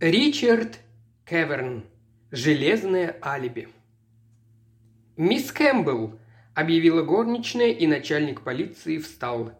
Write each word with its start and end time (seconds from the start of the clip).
Ричард 0.00 0.78
Кеверн. 1.28 1.82
Железное 2.30 3.16
алиби. 3.20 3.66
«Мисс 5.16 5.50
Кэмпбелл»,– 5.50 6.20
объявила 6.54 7.02
горничная, 7.02 7.72
и 7.72 7.88
начальник 7.88 8.42
полиции 8.42 8.98
встал. 8.98 9.50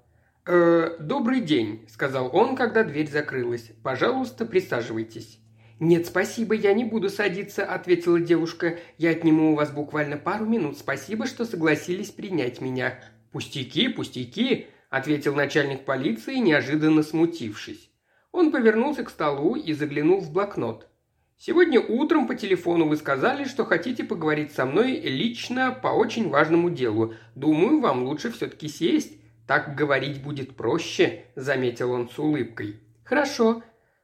«Э, 0.46 0.96
«Добрый 1.00 1.40
день»,– 1.40 1.84
сказал 1.88 2.30
он, 2.32 2.54
когда 2.54 2.84
дверь 2.84 3.10
закрылась. 3.10 3.72
«Пожалуйста, 3.82 4.46
присаживайтесь». 4.46 5.40
«Нет, 5.80 6.06
спасибо, 6.06 6.54
я 6.54 6.72
не 6.72 6.84
буду 6.84 7.10
садиться»,– 7.10 7.64
ответила 7.66 8.20
девушка. 8.20 8.78
«Я 8.96 9.10
отниму 9.10 9.50
у 9.50 9.56
вас 9.56 9.72
буквально 9.72 10.18
пару 10.18 10.46
минут. 10.46 10.78
Спасибо, 10.78 11.26
что 11.26 11.46
согласились 11.46 12.12
принять 12.12 12.60
меня». 12.60 13.00
«Пустяки, 13.32 13.88
пустяки»,– 13.88 14.68
ответил 14.88 15.34
начальник 15.34 15.84
полиции, 15.84 16.36
неожиданно 16.36 17.02
смутившись. 17.02 17.87
Он 18.32 18.52
повернулся 18.52 19.04
к 19.04 19.10
столу 19.10 19.56
и 19.56 19.72
заглянул 19.72 20.20
в 20.20 20.32
блокнот. 20.32 20.88
«Сегодня 21.36 21.80
утром 21.80 22.26
по 22.26 22.34
телефону 22.34 22.86
вы 22.88 22.96
сказали, 22.96 23.44
что 23.44 23.64
хотите 23.64 24.04
поговорить 24.04 24.52
со 24.52 24.66
мной 24.66 24.92
лично 25.00 25.70
по 25.70 25.88
очень 25.88 26.28
важному 26.30 26.68
делу. 26.68 27.14
Думаю, 27.34 27.80
вам 27.80 28.04
лучше 28.04 28.32
все-таки 28.32 28.68
сесть. 28.68 29.18
Так 29.46 29.76
говорить 29.76 30.22
будет 30.22 30.56
проще»,– 30.56 31.24
заметил 31.36 31.92
он 31.92 32.08
с 32.08 32.18
улыбкой. 32.18 32.80
«Хорошо». 33.04 33.62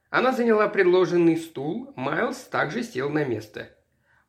Она 0.09 0.31
заняла 0.31 0.69
предложенный 0.69 1.35
стул, 1.35 1.91
Майлз 1.97 2.37
также 2.45 2.83
сел 2.83 3.09
на 3.09 3.25
место. 3.25 3.69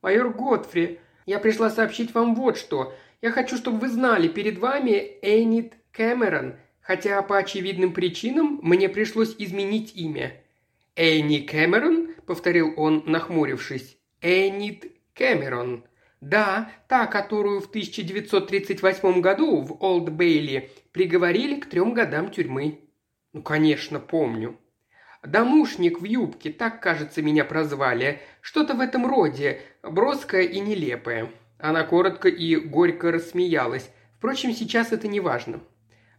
«Майор 0.02 0.30
Готфри, 0.30 0.98
я 1.26 1.38
пришла 1.38 1.70
сообщить 1.70 2.12
вам 2.12 2.34
вот 2.34 2.56
что. 2.56 2.92
Я 3.22 3.30
хочу, 3.30 3.56
чтобы 3.56 3.78
вы 3.78 3.88
знали, 3.88 4.28
перед 4.28 4.58
вами 4.58 5.18
Энит 5.22 5.74
Кэмерон, 5.92 6.56
хотя 6.86 7.20
по 7.22 7.38
очевидным 7.38 7.92
причинам 7.92 8.60
мне 8.62 8.88
пришлось 8.88 9.34
изменить 9.38 9.96
имя». 9.96 10.32
«Энни 10.94 11.38
Кэмерон?»– 11.38 12.14
повторил 12.26 12.72
он, 12.76 13.02
нахмурившись. 13.06 13.98
«Энит 14.22 14.92
Кэмерон». 15.14 15.84
«Да, 16.22 16.70
та, 16.88 17.06
которую 17.06 17.60
в 17.60 17.66
1938 17.66 19.20
году 19.20 19.60
в 19.60 19.76
Олд 19.82 20.10
Бейли 20.10 20.70
приговорили 20.92 21.60
к 21.60 21.66
трем 21.66 21.92
годам 21.92 22.30
тюрьмы». 22.30 22.80
«Ну, 23.34 23.42
конечно, 23.42 24.00
помню». 24.00 24.58
«Домушник 25.22 26.00
в 26.00 26.04
юбке, 26.04 26.50
так, 26.50 26.80
кажется, 26.80 27.20
меня 27.20 27.44
прозвали. 27.44 28.20
Что-то 28.40 28.74
в 28.74 28.80
этом 28.80 29.06
роде, 29.06 29.60
броское 29.82 30.42
и 30.42 30.60
нелепое». 30.60 31.30
Она 31.58 31.84
коротко 31.84 32.28
и 32.28 32.56
горько 32.56 33.10
рассмеялась. 33.10 33.90
Впрочем, 34.18 34.52
сейчас 34.52 34.92
это 34.92 35.08
не 35.08 35.20
важно. 35.20 35.60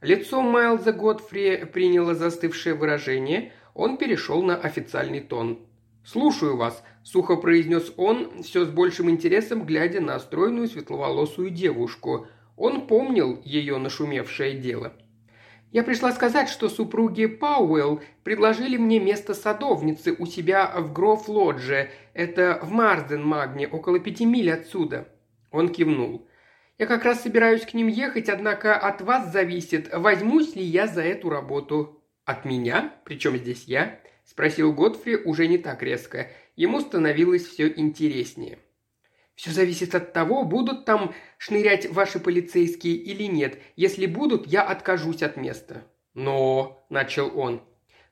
Лицо 0.02 0.44
Майлза 0.44 0.92
Годфри 0.92 1.66
приняло 1.66 2.14
застывшее 2.14 2.76
выражение. 2.76 3.52
Он 3.74 3.98
перешел 3.98 4.44
на 4.44 4.56
официальный 4.56 5.22
тон. 5.22 5.60
«Слушаю 6.06 6.56
вас»,– 6.56 6.84
сухо 7.04 7.36
произнес 7.36 7.92
он, 7.98 8.44
все 8.44 8.66
с 8.66 8.70
большим 8.70 9.10
интересом 9.10 9.66
глядя 9.66 10.00
на 10.00 10.20
стройную 10.20 10.68
светловолосую 10.68 11.50
девушку. 11.50 12.28
Он 12.56 12.86
помнил 12.86 13.42
ее 13.44 13.78
нашумевшее 13.78 14.54
дело. 14.54 14.94
«Я 15.72 15.84
пришла 15.84 16.12
сказать, 16.12 16.48
что 16.48 16.70
супруги 16.70 17.26
Пауэлл 17.26 18.02
предложили 18.24 18.78
мне 18.78 19.00
место 19.00 19.34
садовницы 19.34 20.16
у 20.18 20.28
себя 20.28 20.72
в 20.78 20.94
Гроф-Лодже. 20.94 21.90
Это 22.14 22.60
в 22.62 22.72
Марден-Магне, 22.72 23.68
около 23.68 24.00
пяти 24.00 24.26
миль 24.26 24.54
отсюда». 24.54 25.08
Он 25.52 25.70
кивнул. 25.70 26.28
«Я 26.78 26.86
как 26.86 27.04
раз 27.06 27.22
собираюсь 27.22 27.66
к 27.66 27.74
ним 27.74 27.88
ехать, 27.88 28.30
однако 28.30 28.78
от 28.78 29.02
вас 29.02 29.32
зависит, 29.32 29.90
возьмусь 29.94 30.56
ли 30.56 30.64
я 30.64 30.88
за 30.88 31.02
эту 31.02 31.30
работу». 31.30 32.04
«От 32.26 32.44
меня? 32.44 32.94
Причем 33.06 33.38
здесь 33.38 33.64
я?»– 33.66 34.00
спросил 34.26 34.74
Готфри 34.74 35.16
уже 35.16 35.48
не 35.48 35.58
так 35.58 35.82
резко. 35.82 36.30
Ему 36.58 36.82
становилось 36.82 37.46
все 37.48 37.68
интереснее. 37.70 38.60
«Все 39.34 39.52
зависит 39.52 39.96
от 39.96 40.12
того, 40.12 40.44
будут 40.44 40.84
там 40.84 41.14
шнырять 41.38 41.90
ваши 41.90 42.20
полицейские 42.20 42.96
или 42.96 43.24
нет. 43.24 43.62
Если 43.76 44.06
будут, 44.08 44.48
я 44.48 44.64
откажусь 44.64 45.24
от 45.24 45.38
места». 45.38 45.86
«Но...»– 46.14 46.86
начал 46.90 47.40
он. 47.40 47.62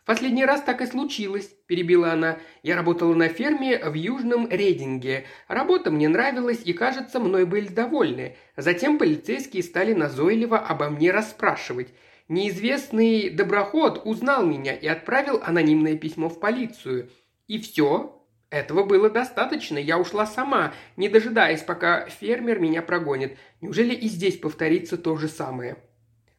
«В 0.05 0.07
последний 0.07 0.45
раз 0.45 0.61
так 0.61 0.81
и 0.81 0.85
случилось»,– 0.85 1.49
перебила 1.65 2.11
она. 2.11 2.37
«Я 2.61 2.75
работала 2.75 3.15
на 3.15 3.27
ферме 3.27 3.83
в 3.83 3.95
Южном 3.95 4.47
Рейдинге. 4.47 5.25
Работа 5.47 5.89
мне 5.89 6.07
нравилась, 6.07 6.61
и, 6.63 6.73
кажется, 6.73 7.19
мной 7.19 7.45
были 7.45 7.69
довольны. 7.69 8.35
Затем 8.55 8.99
полицейские 8.99 9.63
стали 9.63 9.93
назойливо 9.93 10.59
обо 10.59 10.91
мне 10.91 11.09
расспрашивать. 11.09 11.87
Неизвестный 12.27 13.31
доброход 13.31 14.03
узнал 14.05 14.45
меня 14.45 14.75
и 14.75 14.85
отправил 14.85 15.41
анонимное 15.43 15.97
письмо 15.97 16.29
в 16.29 16.39
полицию. 16.39 17.09
И 17.47 17.57
все. 17.57 18.23
Этого 18.51 18.83
было 18.83 19.09
достаточно. 19.09 19.79
Я 19.79 19.97
ушла 19.97 20.27
сама, 20.27 20.75
не 20.97 21.09
дожидаясь, 21.09 21.63
пока 21.63 22.05
фермер 22.05 22.59
меня 22.59 22.83
прогонит. 22.83 23.39
Неужели 23.59 23.95
и 23.95 24.07
здесь 24.07 24.37
повторится 24.37 24.99
то 24.99 25.17
же 25.17 25.27
самое?» 25.29 25.77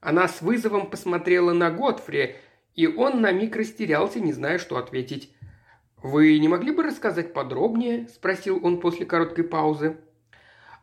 Она 0.00 0.28
с 0.28 0.41
вызовом 0.41 0.88
посмотрела 0.88 1.53
на 1.53 1.72
Готфри– 1.72 2.37
и 2.76 2.87
он 2.87 3.22
на 3.22 3.32
миг 3.32 3.56
растерялся, 3.56 4.20
не 4.20 4.32
зная, 4.32 4.59
что 4.59 4.76
ответить. 4.76 5.32
«Вы 6.03 6.38
не 6.38 6.47
могли 6.47 6.70
бы 6.70 6.82
рассказать 6.82 7.32
подробнее?»– 7.32 8.06
спросил 8.14 8.60
он 8.64 8.81
после 8.81 9.06
короткой 9.06 9.44
паузы. 9.44 9.97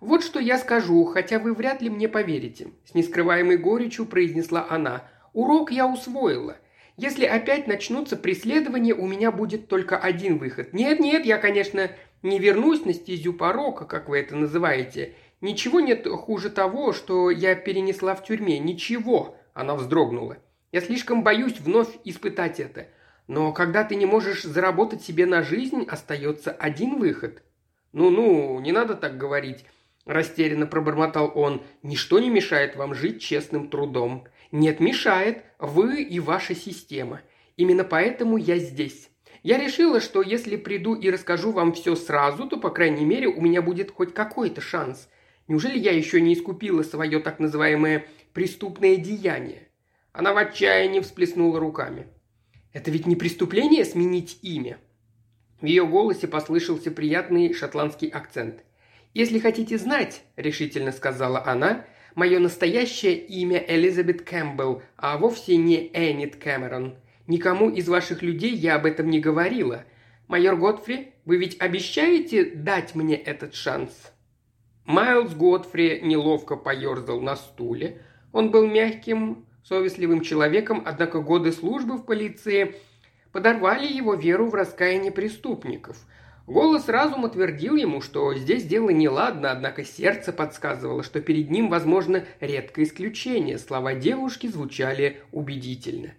«Вот 0.01 0.23
что 0.23 0.39
я 0.39 0.57
скажу, 0.57 1.05
хотя 1.05 1.39
вы 1.39 1.53
вряд 1.53 1.81
ли 1.81 1.89
мне 1.89 2.09
поверите»,– 2.09 2.67
с 2.85 2.95
нескрываемой 2.95 3.57
горечью 3.57 4.05
произнесла 4.05 4.65
она. 4.69 5.03
«Урок 5.33 5.71
я 5.71 5.87
усвоила. 5.87 6.57
Если 6.97 7.25
опять 7.25 7.67
начнутся 7.67 8.17
преследования, 8.17 8.93
у 8.93 9.07
меня 9.07 9.31
будет 9.31 9.67
только 9.67 9.97
один 9.97 10.39
выход. 10.39 10.73
Нет-нет, 10.73 11.25
я, 11.25 11.37
конечно, 11.37 11.89
не 12.21 12.37
вернусь 12.37 12.85
на 12.85 12.93
стезю 12.93 13.33
порока, 13.33 13.85
как 13.85 14.09
вы 14.09 14.17
это 14.19 14.35
называете. 14.35 15.13
Ничего 15.41 15.79
нет 15.79 16.07
хуже 16.07 16.49
того, 16.49 16.91
что 16.91 17.29
я 17.29 17.55
перенесла 17.55 18.15
в 18.15 18.25
тюрьме. 18.25 18.59
Ничего!»– 18.59 19.37
она 19.53 19.75
вздрогнула. 19.75 20.37
Я 20.73 20.81
слишком 20.81 21.23
боюсь 21.23 21.59
вновь 21.59 21.99
испытать 22.03 22.59
это. 22.59 22.87
Но 23.27 23.53
когда 23.53 23.83
ты 23.83 23.95
не 23.95 24.07
можешь 24.07 24.41
заработать 24.41 25.03
себе 25.03 25.27
на 25.27 25.43
жизнь, 25.43 25.85
остается 25.87 26.51
один 26.51 26.97
выход. 26.97 27.43
Ну-ну, 27.91 28.59
не 28.59 28.71
надо 28.71 28.95
так 28.95 29.15
говорить. 29.15 29.65
Растерянно 30.07 30.65
пробормотал 30.65 31.31
он. 31.35 31.61
Ничто 31.83 32.17
не 32.17 32.31
мешает 32.31 32.75
вам 32.75 32.95
жить 32.95 33.21
честным 33.21 33.69
трудом. 33.69 34.27
Нет, 34.51 34.79
мешает. 34.79 35.43
Вы 35.59 36.01
и 36.01 36.19
ваша 36.19 36.55
система. 36.55 37.21
Именно 37.55 37.83
поэтому 37.83 38.37
я 38.37 38.57
здесь. 38.57 39.11
Я 39.43 39.59
решила, 39.59 40.01
что 40.01 40.23
если 40.23 40.55
приду 40.55 40.95
и 40.95 41.11
расскажу 41.11 41.51
вам 41.51 41.73
все 41.73 41.95
сразу, 41.95 42.47
то, 42.47 42.57
по 42.57 42.71
крайней 42.71 43.05
мере, 43.05 43.27
у 43.27 43.41
меня 43.41 43.61
будет 43.61 43.91
хоть 43.91 44.15
какой-то 44.15 44.59
шанс. 44.59 45.07
Неужели 45.47 45.77
я 45.77 45.91
еще 45.91 46.19
не 46.19 46.33
искупила 46.33 46.81
свое 46.81 47.19
так 47.19 47.37
называемое 47.37 48.07
преступное 48.33 48.95
деяние? 48.95 49.67
Она 50.13 50.31
в 50.31 50.37
отчаянии 50.37 50.99
всплеснула 50.99 51.59
руками. 51.59 52.05
«Это 52.71 52.91
ведь 52.91 53.07
не 53.07 53.15
преступление 53.15 53.83
сменить 53.83 54.37
имя?» 54.43 54.77
В 55.59 55.65
ее 55.65 55.87
голосе 55.87 56.27
послышался 56.27 56.91
приятный 56.91 57.53
шотландский 57.53 58.09
акцент. 58.09 58.63
«Если 59.15 59.39
хотите 59.39 59.77
знать»,– 59.77 60.21
решительно 60.35 60.91
сказала 60.91 61.43
она,– 61.45 61.85
«мое 62.15 62.37
настоящее 62.37 63.17
имя 63.17 63.63
Элизабет 63.67 64.21
Кэмпбелл, 64.21 64.83
а 64.97 65.17
вовсе 65.17 65.57
не 65.57 65.87
Эннет 65.93 66.35
Кэмерон. 66.35 66.95
Никому 67.25 67.71
из 67.71 67.87
ваших 67.89 68.21
людей 68.21 68.53
я 68.53 68.75
об 68.75 68.85
этом 68.85 69.09
не 69.09 69.19
говорила. 69.19 69.83
Майор 70.27 70.57
Готфри, 70.57 71.13
вы 71.25 71.37
ведь 71.37 71.59
обещаете 71.59 72.45
дать 72.45 72.93
мне 72.93 73.15
этот 73.15 73.55
шанс?» 73.55 74.11
Майлз 74.85 75.33
Готфри 75.33 76.01
неловко 76.03 76.55
поерзал 76.55 77.19
на 77.19 77.35
стуле. 77.35 78.03
Он 78.31 78.51
был 78.51 78.67
мягким, 78.67 79.47
совестливым 79.63 80.21
человеком, 80.21 80.83
однако 80.85 81.19
годы 81.19 81.51
службы 81.51 81.97
в 81.97 82.05
полиции 82.05 82.75
подорвали 83.31 83.91
его 83.91 84.13
веру 84.13 84.49
в 84.49 84.53
раскаяние 84.55 85.11
преступников. 85.11 85.97
Голос 86.45 86.89
разума 86.89 87.29
твердил 87.29 87.77
ему, 87.77 88.01
что 88.01 88.33
здесь 88.33 88.65
дело 88.65 88.89
неладно, 88.89 89.51
однако 89.51 89.85
сердце 89.85 90.33
подсказывало, 90.33 91.01
что 91.01 91.21
перед 91.21 91.49
ним, 91.49 91.69
возможно, 91.69 92.25
редкое 92.41 92.83
исключение. 92.83 93.57
Слова 93.57 93.93
девушки 93.93 94.47
звучали 94.47 95.21
убедительно. 95.31 96.13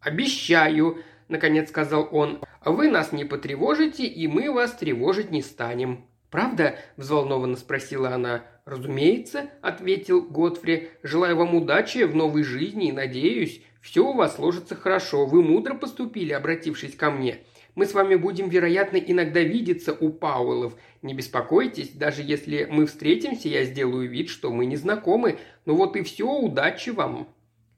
«Обещаю»,– 0.00 0.98
наконец 1.28 1.68
сказал 1.68 2.08
он,– 2.10 2.40
«вы 2.64 2.90
нас 2.90 3.12
не 3.12 3.24
потревожите, 3.24 4.04
и 4.04 4.26
мы 4.26 4.52
вас 4.52 4.72
тревожить 4.72 5.30
не 5.30 5.42
станем». 5.42 6.06
«Правда?»– 6.30 6.76
взволнованно 6.96 7.56
спросила 7.56 8.10
она. 8.10 8.42
«Разумеется»,– 8.68 9.48
ответил 9.62 10.20
Готфри. 10.20 10.90
«Желаю 11.02 11.36
вам 11.36 11.54
удачи 11.54 12.04
в 12.04 12.14
новой 12.14 12.42
жизни 12.42 12.88
и 12.88 12.92
надеюсь, 12.92 13.62
все 13.80 14.06
у 14.06 14.12
вас 14.12 14.36
сложится 14.36 14.74
хорошо. 14.74 15.24
Вы 15.24 15.42
мудро 15.42 15.72
поступили, 15.72 16.34
обратившись 16.34 16.94
ко 16.94 17.10
мне. 17.10 17.38
Мы 17.74 17.86
с 17.86 17.94
вами 17.94 18.16
будем, 18.16 18.50
вероятно, 18.50 18.98
иногда 18.98 19.40
видеться 19.40 19.94
у 19.94 20.10
Пауэллов. 20.10 20.74
Не 21.00 21.14
беспокойтесь, 21.14 21.92
даже 21.92 22.20
если 22.22 22.66
мы 22.70 22.84
встретимся, 22.84 23.48
я 23.48 23.64
сделаю 23.64 24.06
вид, 24.06 24.28
что 24.28 24.50
мы 24.50 24.66
не 24.66 24.76
знакомы. 24.76 25.38
Ну 25.64 25.74
вот 25.74 25.96
и 25.96 26.02
все, 26.02 26.30
удачи 26.30 26.90
вам». 26.90 27.26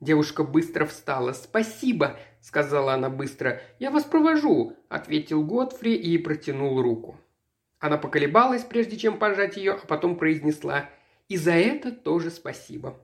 Девушка 0.00 0.42
быстро 0.42 0.86
встала. 0.86 1.34
«Спасибо»,–– 1.34 2.18
сказала 2.40 2.94
она 2.94 3.10
быстро. 3.10 3.62
«Я 3.78 3.92
вас 3.92 4.02
провожу»,– 4.02 4.72
ответил 4.88 5.44
Готфри 5.44 5.94
и 5.94 6.18
протянул 6.18 6.82
руку. 6.82 7.16
Она 7.80 7.96
поколебалась, 7.96 8.62
прежде 8.62 8.98
чем 8.98 9.18
пожать 9.18 9.56
ее, 9.56 9.72
а 9.72 9.86
потом 9.86 10.16
произнесла 10.16 10.90
«И 11.28 11.36
за 11.36 11.52
это 11.52 11.90
тоже 11.90 12.30
спасибо». 12.30 13.02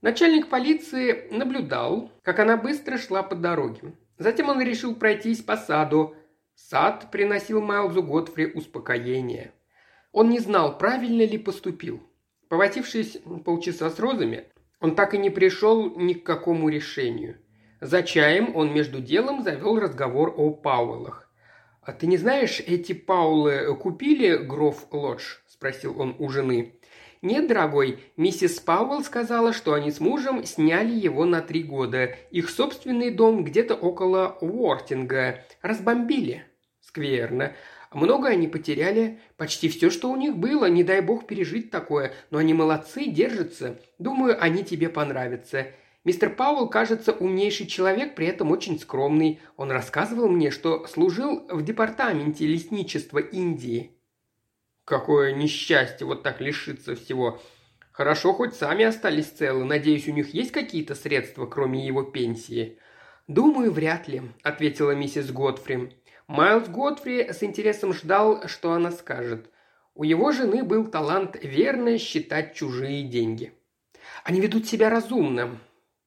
Начальник 0.00 0.48
полиции 0.48 1.28
наблюдал, 1.30 2.10
как 2.22 2.40
она 2.40 2.56
быстро 2.56 2.98
шла 2.98 3.22
по 3.22 3.36
дороге. 3.36 3.94
Затем 4.18 4.48
он 4.48 4.60
решил 4.60 4.96
пройтись 4.96 5.42
по 5.42 5.56
саду. 5.56 6.16
Сад 6.54 7.10
приносил 7.10 7.60
Майлзу 7.60 8.02
Готфри 8.02 8.46
успокоение. 8.46 9.52
Он 10.10 10.28
не 10.30 10.40
знал, 10.40 10.76
правильно 10.76 11.22
ли 11.22 11.38
поступил. 11.38 12.02
Повозившись 12.48 13.18
полчаса 13.44 13.90
с 13.90 13.98
розами, 13.98 14.46
он 14.80 14.94
так 14.94 15.14
и 15.14 15.18
не 15.18 15.30
пришел 15.30 15.96
ни 15.96 16.14
к 16.14 16.24
какому 16.24 16.68
решению. 16.68 17.38
За 17.80 18.02
чаем 18.02 18.56
он 18.56 18.72
между 18.74 19.00
делом 19.00 19.42
завел 19.42 19.78
разговор 19.78 20.34
о 20.36 20.50
Пауэллах. 20.50 21.21
«А 21.84 21.92
ты 21.92 22.06
не 22.06 22.16
знаешь, 22.16 22.60
эти 22.60 22.92
Паулы 22.92 23.74
купили 23.74 24.36
Гров 24.36 24.86
Лодж?»– 24.92 25.38
спросил 25.48 26.00
он 26.00 26.14
у 26.20 26.28
жены. 26.28 26.74
«Нет, 27.22 27.48
дорогой, 27.48 27.98
миссис 28.16 28.60
Пауэлл 28.60 29.02
сказала, 29.02 29.52
что 29.52 29.74
они 29.74 29.90
с 29.90 29.98
мужем 29.98 30.44
сняли 30.44 30.92
его 30.92 31.24
на 31.24 31.40
три 31.40 31.64
года. 31.64 32.14
Их 32.30 32.50
собственный 32.50 33.10
дом 33.10 33.42
где-то 33.42 33.74
около 33.74 34.38
Уортинга. 34.40 35.44
Разбомбили». 35.60 36.44
«Скверно. 36.80 37.52
Много 37.92 38.28
они 38.28 38.46
потеряли. 38.46 39.18
Почти 39.36 39.68
все, 39.68 39.90
что 39.90 40.10
у 40.10 40.16
них 40.16 40.36
было. 40.36 40.66
Не 40.66 40.84
дай 40.84 41.00
бог 41.00 41.26
пережить 41.26 41.70
такое. 41.70 42.12
Но 42.30 42.38
они 42.38 42.54
молодцы, 42.54 43.06
держатся. 43.06 43.80
Думаю, 43.98 44.36
они 44.40 44.64
тебе 44.64 44.88
понравятся. 44.88 45.66
Мистер 46.04 46.34
Пауэлл, 46.34 46.68
кажется, 46.68 47.12
умнейший 47.12 47.66
человек, 47.66 48.16
при 48.16 48.26
этом 48.26 48.50
очень 48.50 48.78
скромный. 48.78 49.40
Он 49.56 49.70
рассказывал 49.70 50.28
мне, 50.28 50.50
что 50.50 50.86
служил 50.88 51.46
в 51.48 51.62
департаменте 51.62 52.44
лесничества 52.44 53.18
Индии. 53.18 53.96
Какое 54.84 55.32
несчастье 55.32 56.04
вот 56.04 56.24
так 56.24 56.40
лишиться 56.40 56.96
всего. 56.96 57.40
Хорошо, 57.92 58.32
хоть 58.32 58.54
сами 58.54 58.84
остались 58.84 59.26
целы. 59.26 59.64
Надеюсь, 59.64 60.08
у 60.08 60.12
них 60.12 60.34
есть 60.34 60.50
какие-то 60.50 60.96
средства, 60.96 61.46
кроме 61.46 61.86
его 61.86 62.02
пенсии. 62.02 62.78
«Думаю, 63.28 63.70
вряд 63.70 64.08
ли»,— 64.08 64.22
ответила 64.42 64.90
миссис 64.90 65.30
Годфри. 65.30 65.96
Майлз 66.26 66.68
Годфри 66.68 67.32
с 67.32 67.44
интересом 67.44 67.92
ждал, 67.92 68.48
что 68.48 68.72
она 68.72 68.90
скажет. 68.90 69.50
У 69.94 70.02
его 70.02 70.32
жены 70.32 70.64
был 70.64 70.86
талант 70.86 71.36
верно 71.40 71.98
считать 71.98 72.54
чужие 72.54 73.04
деньги. 73.04 73.52
Они 74.24 74.40
ведут 74.40 74.66
себя 74.66 74.90
разумно. 74.90 75.58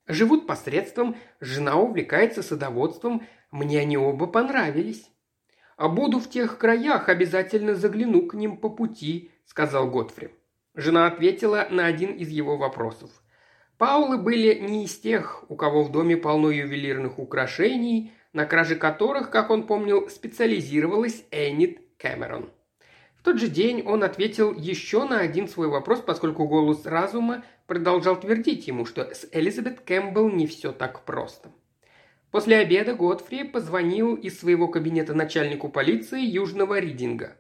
Живут 0.08 0.46
посредством, 0.46 1.16
жена 1.40 1.78
увлекается 1.78 2.44
садоводством, 2.44 3.26
мне 3.52 3.80
они 3.80 3.98
оба 3.98 4.28
понравились. 4.28 5.10
«А 5.78 5.90
буду 5.90 6.20
в 6.20 6.30
тех 6.30 6.58
краях, 6.58 7.10
обязательно 7.10 7.76
загляну 7.76 8.28
к 8.28 8.34
ним 8.34 8.58
по 8.58 8.70
пути»,– 8.70 9.32
сказал 9.46 9.90
Готфри. 9.90 10.30
Жена 10.74 11.08
ответила 11.08 11.68
на 11.70 11.86
один 11.86 12.12
из 12.12 12.30
его 12.30 12.56
вопросов. 12.56 13.10
Паулы 13.78 14.18
были 14.18 14.54
не 14.60 14.86
из 14.86 14.98
тех, 14.98 15.44
у 15.50 15.56
кого 15.56 15.84
в 15.84 15.92
доме 15.92 16.16
полно 16.16 16.50
ювелирных 16.50 17.20
украшений, 17.20 18.14
на 18.32 18.46
краже 18.46 18.76
которых, 18.76 19.32
как 19.32 19.50
он 19.50 19.68
помнил, 19.68 20.10
специализировалась 20.10 21.26
Эннет 21.32 21.80
Кэмерон. 21.98 22.50
Тот 23.26 23.40
же 23.40 23.50
день 23.50 23.82
он 23.86 24.04
ответил 24.04 24.54
еще 24.54 25.04
на 25.04 25.20
один 25.20 25.50
свой 25.50 25.68
вопрос, 25.68 26.00
поскольку 26.00 26.48
голос 26.48 26.86
разума 26.86 27.44
продолжал 27.68 28.18
твердить 28.18 28.68
ему, 28.68 28.86
что 28.86 29.14
с 29.14 29.28
Элизабет 29.34 29.82
Кэмпбелл 29.82 30.30
не 30.30 30.48
все 30.48 30.72
так 30.72 31.04
просто– 31.04 31.52
После 32.36 32.58
обеда 32.58 32.96
Готфри 32.96 33.46
позвонил 33.46 34.16
из 34.16 34.38
своего 34.38 34.68
кабинета 34.68 35.14
начальнику 35.14 35.70
полиции 35.70 36.20
Южного 36.20 36.80
Ридинга. 36.80 37.38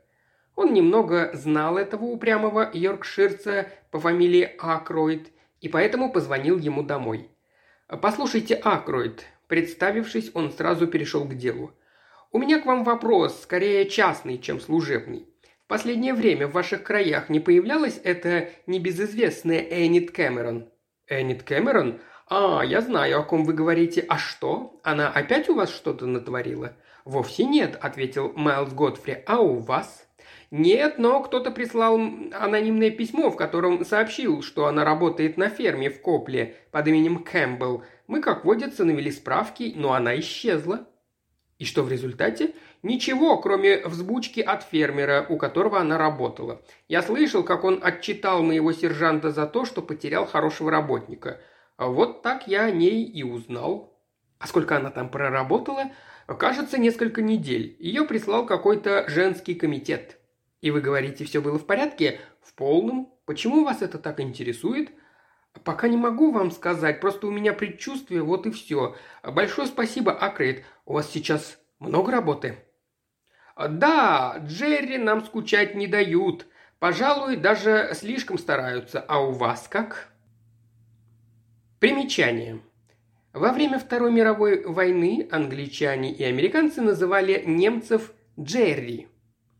Он 0.55 0.71
немного 0.71 1.31
знал 1.33 1.77
этого 1.77 2.05
упрямого 2.05 2.71
йоркширца 2.73 3.67
по 3.91 3.99
фамилии 3.99 4.49
Акроид 4.57 5.33
и 5.59 5.67
поэтому 5.67 6.13
позвонил 6.13 6.57
ему 6.57 6.81
домой. 6.81 7.29
«Послушайте, 7.87 8.55
Акроид», 8.55 9.25
представившись, 9.47 10.31
он 10.33 10.53
сразу 10.53 10.87
перешел 10.87 11.25
к 11.25 11.35
делу. 11.35 11.73
«У 12.31 12.37
меня 12.37 12.61
к 12.61 12.65
вам 12.65 12.85
вопрос, 12.85 13.41
скорее 13.41 13.89
частный, 13.89 14.37
чем 14.37 14.61
служебный. 14.61 15.27
В 15.65 15.67
последнее 15.67 16.13
время 16.13 16.47
в 16.47 16.51
ваших 16.51 16.83
краях 16.83 17.27
не 17.27 17.39
появлялась 17.39 17.99
эта 18.03 18.49
небезызвестная 18.67 19.61
Эннет 19.61 20.11
Кэмерон?» 20.11 20.69
«Эннет 21.07 21.41
Кэмерон? 21.41 22.01
«А, 22.27 22.63
я 22.63 22.81
знаю, 22.81 23.19
о 23.19 23.23
ком 23.23 23.45
вы 23.45 23.53
говорите. 23.53 24.05
А 24.07 24.19
что? 24.19 24.79
Она 24.83 25.09
опять 25.09 25.49
у 25.49 25.55
вас 25.55 25.73
что-то 25.73 26.05
натворила?» 26.05 26.73
«Вовсе 27.03 27.45
нет»,— 27.45 27.79
ответил 27.81 28.31
Майлз 28.35 28.73
Годфри. 28.73 29.23
«А 29.25 29.39
у 29.39 29.55
вас?» 29.55 30.07
«Нет, 30.51 30.99
но 30.99 31.19
кто-то 31.23 31.49
прислал 31.49 31.95
анонимное 31.95 32.91
письмо, 32.91 33.31
в 33.31 33.35
котором 33.35 33.83
сообщил, 33.85 34.43
что 34.43 34.67
она 34.67 34.85
работает 34.85 35.35
на 35.35 35.49
ферме 35.49 35.89
в 35.89 35.99
Копле 35.99 36.57
под 36.69 36.87
именем 36.87 37.23
Кэмпбелл. 37.23 37.83
Мы, 38.05 38.21
как 38.21 38.45
водится, 38.45 38.85
навели 38.85 39.09
справки, 39.09 39.73
но 39.75 39.93
она 39.93 40.15
исчезла». 40.19 40.85
И 41.57 41.65
что 41.65 41.83
в 41.83 41.91
результате? 41.91 42.53
Ничего, 42.85 43.37
кроме 43.37 43.85
взбучки 43.85 44.39
от 44.39 44.63
фермера, 44.63 45.25
у 45.27 45.37
которого 45.37 45.79
она 45.79 45.97
работала. 45.97 46.61
Я 46.87 47.01
слышал, 47.01 47.43
как 47.43 47.63
он 47.63 47.79
отчитал 47.81 48.43
моего 48.43 48.71
сержанта 48.73 49.31
за 49.31 49.47
то, 49.47 49.65
что 49.65 49.81
потерял 49.81 50.25
хорошего 50.25 50.71
работника– 50.71 51.41
вот 51.77 52.21
так 52.21 52.47
я 52.47 52.63
о 52.65 52.71
ней 52.71 53.03
и 53.03 53.23
узнал. 53.23 53.99
А 54.39 54.47
сколько 54.47 54.77
она 54.77 54.91
там 54.91 55.09
проработала? 55.09 55.91
Кажется, 56.27 56.77
несколько 56.77 57.21
недель. 57.21 57.75
Ее 57.79 58.05
прислал 58.05 58.45
какой-то 58.45 59.07
женский 59.09 59.55
комитет. 59.55 60.17
И 60.61 60.71
вы 60.71 60.81
говорите, 60.81 61.25
все 61.25 61.41
было 61.41 61.59
в 61.59 61.65
порядке? 61.65 62.19
В 62.41 62.53
полном. 62.55 63.13
Почему 63.25 63.63
вас 63.63 63.81
это 63.81 63.97
так 63.97 64.19
интересует? 64.19 64.91
Пока 65.63 65.87
не 65.87 65.97
могу 65.97 66.31
вам 66.31 66.51
сказать, 66.51 66.99
просто 66.99 67.27
у 67.27 67.31
меня 67.31 67.53
предчувствие, 67.53 68.21
вот 68.21 68.45
и 68.45 68.51
все. 68.51 68.95
Большое 69.23 69.67
спасибо, 69.67 70.11
Акрейд. 70.11 70.65
У 70.85 70.93
вас 70.93 71.09
сейчас 71.09 71.57
много 71.79 72.11
работы? 72.11 72.64
Да, 73.55 74.37
Джерри 74.45 74.97
нам 74.97 75.23
скучать 75.23 75.75
не 75.75 75.87
дают. 75.87 76.45
Пожалуй, 76.79 77.37
даже 77.37 77.91
слишком 77.93 78.37
стараются. 78.37 78.99
А 78.99 79.19
у 79.19 79.31
вас 79.31 79.67
как? 79.69 80.09
Примечание. 81.79 82.61
Во 83.33 83.51
время 83.51 83.79
Второй 83.79 84.11
мировой 84.11 84.65
войны 84.65 85.27
англичане 85.31 86.13
и 86.13 86.23
американцы 86.23 86.81
называли 86.81 87.43
немцев 87.45 88.13
Джерри, 88.39 89.07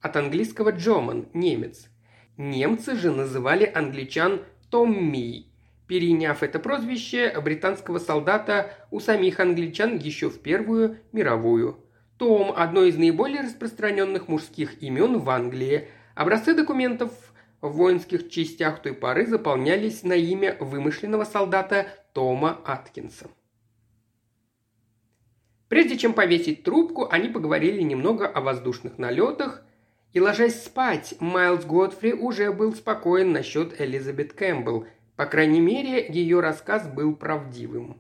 от 0.02 0.16
английского 0.16 0.72
Джоман– 0.72 1.28
немец. 1.34 1.90
Немцы 2.38 2.96
же 2.96 3.12
называли 3.12 3.70
англичан 3.74 4.42
Томми, 4.70 5.52
переняв 5.88 6.44
это 6.44 6.60
прозвище 6.60 7.38
британского 7.42 8.00
солдата 8.00 8.72
у 8.92 9.00
самих 9.00 9.40
англичан 9.40 9.98
еще 9.98 10.30
в 10.30 10.42
Первую 10.42 11.00
мировую. 11.12 11.85
Том– 12.18 12.54
одно 12.56 12.84
из 12.84 12.98
наиболее 12.98 13.42
распространенных 13.42 14.30
мужских 14.30 14.82
имен 14.82 15.20
в 15.20 15.30
Англии. 15.30 15.90
Образцы 16.16 16.54
документов 16.54 17.12
в 17.60 17.72
воинских 17.72 18.30
частях 18.30 18.82
той 18.82 18.94
поры 18.94 19.28
заполнялись 19.28 20.04
на 20.04 20.14
имя 20.14 20.56
вымышленного 20.62 21.26
солдата 21.26 21.88
Тома 22.14 22.62
Аткинса. 22.64 23.30
Прежде 25.68 25.98
чем 25.98 26.14
повесить 26.14 26.64
трубку, 26.64 27.10
они 27.10 27.28
поговорили 27.28 27.82
немного 27.82 28.28
о 28.28 28.40
воздушных 28.40 28.98
налетах, 28.98 29.64
и, 30.14 30.22
ложась 30.22 30.64
спать, 30.64 31.16
Майлз 31.20 31.66
Годфри 31.66 32.14
уже 32.14 32.54
был 32.54 32.74
спокоен 32.74 33.34
насчет 33.34 33.82
Элизабет 33.82 34.32
Кэмпбелл. 34.32 34.86
По 35.18 35.26
крайней 35.26 35.60
мере, 35.60 36.08
ее 36.08 36.40
рассказ 36.40 36.88
был 36.88 37.14
правдивым. 37.18 38.00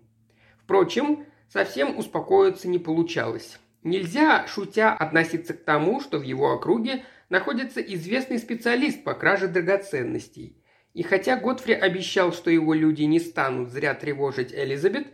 Впрочем, 0.63 1.25
совсем 1.49 1.97
успокоиться 1.97 2.69
не 2.69 2.79
получалось. 2.79 3.59
Нельзя, 3.85 4.47
шутя, 4.47 4.93
относиться 4.93 5.53
к 5.53 5.63
тому, 5.63 6.01
что 6.01 6.17
в 6.17 6.23
его 6.23 6.51
округе 6.51 7.03
находится 7.29 7.79
известный 7.81 8.39
специалист 8.39 9.03
по 9.03 9.13
краже 9.13 9.47
драгоценностей. 9.47 10.57
И 10.95 11.03
хотя 11.03 11.37
Готфри 11.37 11.75
обещал, 11.75 12.33
что 12.33 12.49
его 12.49 12.73
люди 12.73 13.03
не 13.03 13.19
станут 13.19 13.69
зря 13.69 13.93
тревожить 13.93 14.51
Элизабет, 14.51 15.05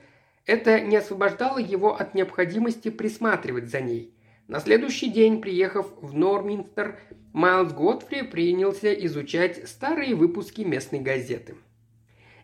это 0.45 0.79
не 0.79 0.95
освобождало 0.95 1.57
его 1.57 1.99
от 1.99 2.15
необходимости 2.15 2.89
присматривать 2.89 3.69
за 3.69 3.81
ней. 3.81 4.15
На 4.47 4.61
следующий 4.61 5.09
день, 5.09 5.41
приехав 5.41 5.87
в 6.01 6.13
Норминстер, 6.13 6.97
Майлз 7.33 7.73
Готфри 7.73 8.23
принялся 8.23 8.93
изучать 8.93 9.67
старые 9.67 10.15
выпуски 10.15 10.61
местной 10.61 11.01
газеты. 11.01 11.55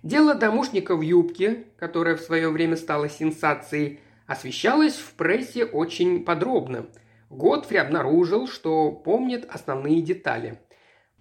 Дело 0.03 0.35
домушника 0.35 0.97
в 0.97 1.01
юбке, 1.01 1.63
которое 1.77 2.17
в 2.17 2.21
свое 2.21 2.49
время 2.49 2.75
стало 2.75 3.07
сенсацией, 3.07 4.01
освещалось 4.27 4.97
в 4.97 5.13
прессе 5.15 5.65
очень 5.65 6.23
подробно. 6.23 6.85
Готфри 7.29 7.77
обнаружил, 7.77 8.47
что 8.47 8.91
помнит 8.91 9.47
основные 9.49 10.01
детали– 10.01 10.59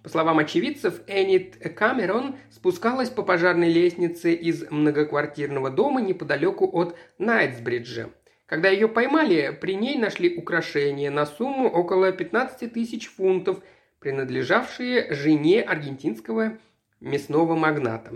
по 0.07 0.11
словам 0.11 0.39
очевидцев, 0.39 1.01
Эннет 1.07 1.57
Камерон 1.75 2.37
спускалась 2.49 3.09
по 3.09 3.23
пожарной 3.23 3.69
лестнице 3.69 4.33
из 4.33 4.63
многоквартирного 4.71 5.69
дома 5.69 5.99
неподалеку 5.99 6.65
от 6.71 6.95
Найтсбриджа. 7.17 8.11
Когда 8.45 8.69
ее 8.69 8.87
поймали, 8.87 9.57
при 9.59 9.75
ней 9.75 9.97
нашли 9.97 10.37
украшения 10.37 11.11
на 11.11 11.25
сумму 11.25 11.67
около 11.67 12.13
15 12.13 12.71
тысяч 12.71 13.09
фунтов, 13.09 13.59
принадлежавшие 13.99 15.13
жене 15.13 15.61
аргентинского 15.61 16.57
мясного 17.01 17.57
магната. 17.57 18.13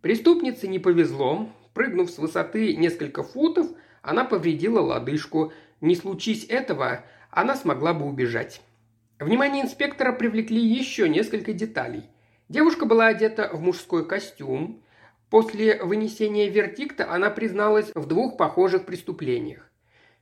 Преступнице 0.00 0.68
не 0.68 0.78
повезло. 0.78 1.48
Прыгнув 1.74 2.10
с 2.12 2.18
высоты 2.18 2.76
несколько 2.76 3.24
футов, 3.24 3.66
она 4.08 4.24
повредила 4.24 4.80
лодыжку. 4.80 5.52
Не 5.80 5.94
случись 5.94 6.44
этого, 6.48 7.04
она 7.30 7.54
смогла 7.54 7.94
бы 7.94 8.06
убежать. 8.06 8.60
Внимание 9.18 9.64
инспектора 9.64 10.12
привлекли 10.12 10.60
еще 10.60 11.08
несколько 11.08 11.52
деталей. 11.52 12.04
Девушка 12.48 12.86
была 12.86 13.08
одета 13.08 13.50
в 13.52 13.60
мужской 13.60 14.06
костюм, 14.06 14.82
После 15.30 15.82
вынесения 15.82 16.48
вердикта 16.48 17.10
она 17.10 17.28
призналась 17.28 17.90
в 17.94 18.06
двух 18.06 18.38
похожих 18.38 18.86
преступлениях. 18.86 19.70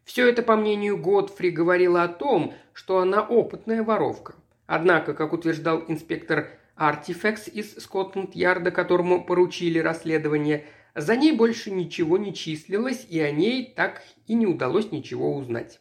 Все 0.04 0.28
это, 0.28 0.42
по 0.42 0.56
мнению 0.56 0.98
Годфри, 0.98 1.50
говорило 1.50 2.02
о 2.02 2.08
том, 2.08 2.54
что 2.72 2.98
она 2.98 3.22
опытная 3.22 3.82
воровка. 3.82 4.34
Однако, 4.66 5.14
как 5.14 5.32
утверждал 5.32 5.84
инспектор 5.86 6.48
Артифекс 6.74 7.46
из 7.46 7.76
Скотланд-Ярда, 7.76 8.72
которому 8.72 9.24
поручили 9.24 9.78
расследование, 9.78 10.64
за 10.96 11.14
ней 11.14 11.32
больше 11.32 11.70
ничего 11.70 12.16
не 12.16 12.32
числилось, 12.32 13.06
и 13.08 13.20
о 13.20 13.30
ней 13.30 13.72
так 13.76 14.02
и 14.26 14.34
не 14.34 14.46
удалось 14.46 14.90
ничего 14.92 15.36
узнать. 15.36 15.78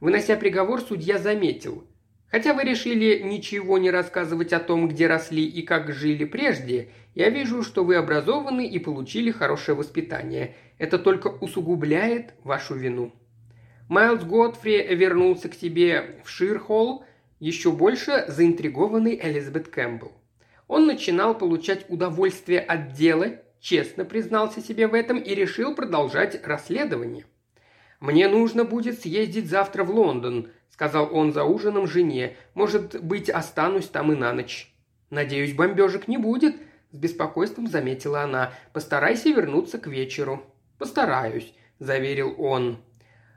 Вынося 0.00 0.36
приговор, 0.36 0.80
судья 0.80 1.18
заметил. 1.18 1.86
Хотя 2.30 2.54
вы 2.54 2.64
решили 2.64 3.20
ничего 3.22 3.78
не 3.78 3.90
рассказывать 3.90 4.52
о 4.52 4.60
том, 4.60 4.88
где 4.88 5.06
росли 5.06 5.46
и 5.46 5.62
как 5.62 5.92
жили 5.92 6.24
прежде, 6.24 6.88
я 7.14 7.30
вижу, 7.30 7.62
что 7.62 7.84
вы 7.84 7.96
образованы 7.96 8.66
и 8.66 8.78
получили 8.78 9.30
хорошее 9.30 9.76
воспитание. 9.76 10.54
Это 10.78 10.98
только 10.98 11.28
усугубляет 11.28 12.34
вашу 12.42 12.74
вину. 12.74 13.12
Майлз 13.88 14.24
Годфри 14.24 14.82
вернулся 14.94 15.48
к 15.48 15.54
себе 15.54 16.20
в 16.24 16.30
Ширхолл, 16.30 17.04
еще 17.38 17.70
больше 17.70 18.24
заинтригованный 18.26 19.20
Элизабет 19.22 19.68
Кэмпбелл. 19.68 20.12
Он 20.66 20.86
начинал 20.86 21.38
получать 21.38 21.86
удовольствие 21.88 22.60
от 22.60 22.94
дела, 22.94 23.40
честно 23.60 24.04
признался 24.04 24.60
себе 24.60 24.86
в 24.86 24.94
этом 24.94 25.18
и 25.18 25.34
решил 25.34 25.74
продолжать 25.74 26.44
расследование. 26.46 27.24
«Мне 28.00 28.28
нужно 28.28 28.64
будет 28.64 29.00
съездить 29.00 29.48
завтра 29.48 29.84
в 29.84 29.90
Лондон»,– 29.90 30.50
сказал 30.70 31.08
он 31.14 31.32
за 31.32 31.44
ужином 31.44 31.86
жене. 31.86 32.36
«Может 32.54 33.02
быть, 33.02 33.30
останусь 33.30 33.88
там 33.88 34.12
и 34.12 34.16
на 34.16 34.32
ночь». 34.32 34.72
«Надеюсь, 35.10 35.54
бомбежек 35.54 36.08
не 36.08 36.18
будет», 36.18 36.56
с 36.92 36.96
беспокойством 36.96 37.66
заметила 37.66 38.22
она. 38.22 38.52
«Постарайся 38.72 39.30
вернуться 39.30 39.78
к 39.78 39.86
вечеру». 39.86 40.42
«Постараюсь»,– 40.78 41.54
заверил 41.78 42.34
он. 42.38 42.78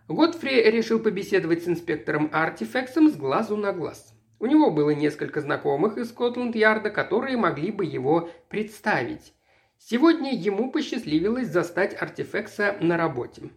Годфри 0.07 0.63
решил 0.71 0.99
побеседовать 0.99 1.63
с 1.63 1.67
инспектором 1.67 2.29
Артифексом 2.31 3.09
с 3.09 3.15
глазу 3.15 3.57
на 3.57 3.73
глаз. 3.73 4.13
У 4.39 4.45
него 4.45 4.71
было 4.71 4.91
несколько 4.91 5.41
знакомых 5.41 5.97
из 5.97 6.09
Скотланд-Ярда, 6.09 6.89
которые 6.89 7.37
могли 7.37 7.71
бы 7.71 7.85
его 7.85 8.29
представить. 8.47 9.33
Сегодня 9.79 10.35
ему 10.35 10.71
посчастливилось 10.71 11.47
застать 11.47 11.99
Артифекса 11.99 12.75
на 12.81 12.97
работе. 12.97 13.49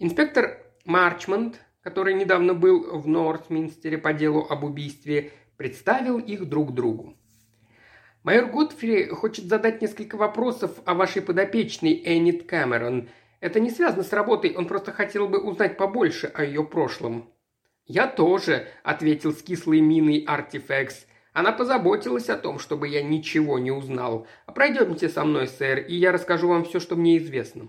Инспектор 0.00 0.58
Марчмонт, 0.84 1.60
который 1.82 2.14
недавно 2.14 2.52
был 2.52 2.98
в 2.98 3.06
Нортминстере 3.06 3.96
по 3.96 4.12
делу 4.12 4.44
об 4.50 4.64
убийстве, 4.64 5.30
представил 5.56 6.18
их 6.18 6.48
друг 6.48 6.74
другу. 6.74 7.16
Майор 8.24 8.50
Готфри 8.50 9.06
хочет 9.06 9.44
задать 9.44 9.80
несколько 9.80 10.16
вопросов 10.16 10.80
о 10.84 10.94
вашей 10.94 11.22
подопечной 11.22 12.02
Эннет 12.04 12.48
Кэмерон. 12.48 13.08
Это 13.38 13.60
не 13.60 13.70
связано 13.70 14.02
с 14.02 14.12
работой, 14.12 14.52
он 14.56 14.66
просто 14.66 14.90
хотел 14.90 15.28
бы 15.28 15.38
узнать 15.38 15.76
побольше 15.76 16.26
о 16.26 16.42
ее 16.44 16.64
прошлом». 16.64 17.30
«Я 17.86 18.08
тоже»,– 18.08 18.66
ответил 18.82 19.32
с 19.32 19.42
кислой 19.42 19.80
миной 19.80 20.24
Артифекс. 20.26 21.06
«Она 21.36 21.52
позаботилась 21.52 22.30
о 22.30 22.38
том, 22.38 22.58
чтобы 22.58 22.88
я 22.88 23.02
ничего 23.02 23.58
не 23.58 23.70
узнал. 23.70 24.26
Пройдемте 24.54 25.10
со 25.10 25.22
мной, 25.22 25.48
сэр, 25.48 25.80
и 25.80 25.94
я 25.94 26.10
расскажу 26.10 26.48
вам 26.48 26.64
все, 26.64 26.80
что 26.80 26.96
мне 26.96 27.18
известно». 27.18 27.68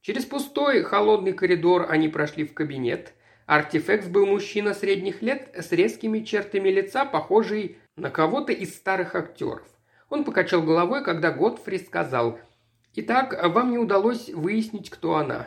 Через 0.00 0.24
пустой, 0.24 0.82
холодный 0.82 1.32
коридор 1.32 1.86
они 1.88 2.08
прошли 2.08 2.44
в 2.44 2.54
кабинет. 2.54 3.12
Артифекс 3.46 4.08
был 4.08 4.26
мужчина 4.26 4.74
средних 4.74 5.22
лет 5.22 5.54
с 5.54 5.70
резкими 5.70 6.24
чертами 6.24 6.70
лица, 6.70 7.04
похожий 7.04 7.78
на 7.94 8.10
кого-то 8.10 8.50
из 8.50 8.74
старых 8.74 9.14
актеров. 9.14 9.62
Он 10.10 10.24
покачал 10.24 10.60
головой, 10.60 11.04
когда 11.04 11.30
Готфри 11.30 11.78
сказал 11.78 12.40
«Итак, 12.96 13.48
вам 13.54 13.70
не 13.70 13.78
удалось 13.78 14.28
выяснить, 14.28 14.90
кто 14.90 15.14
она. 15.14 15.46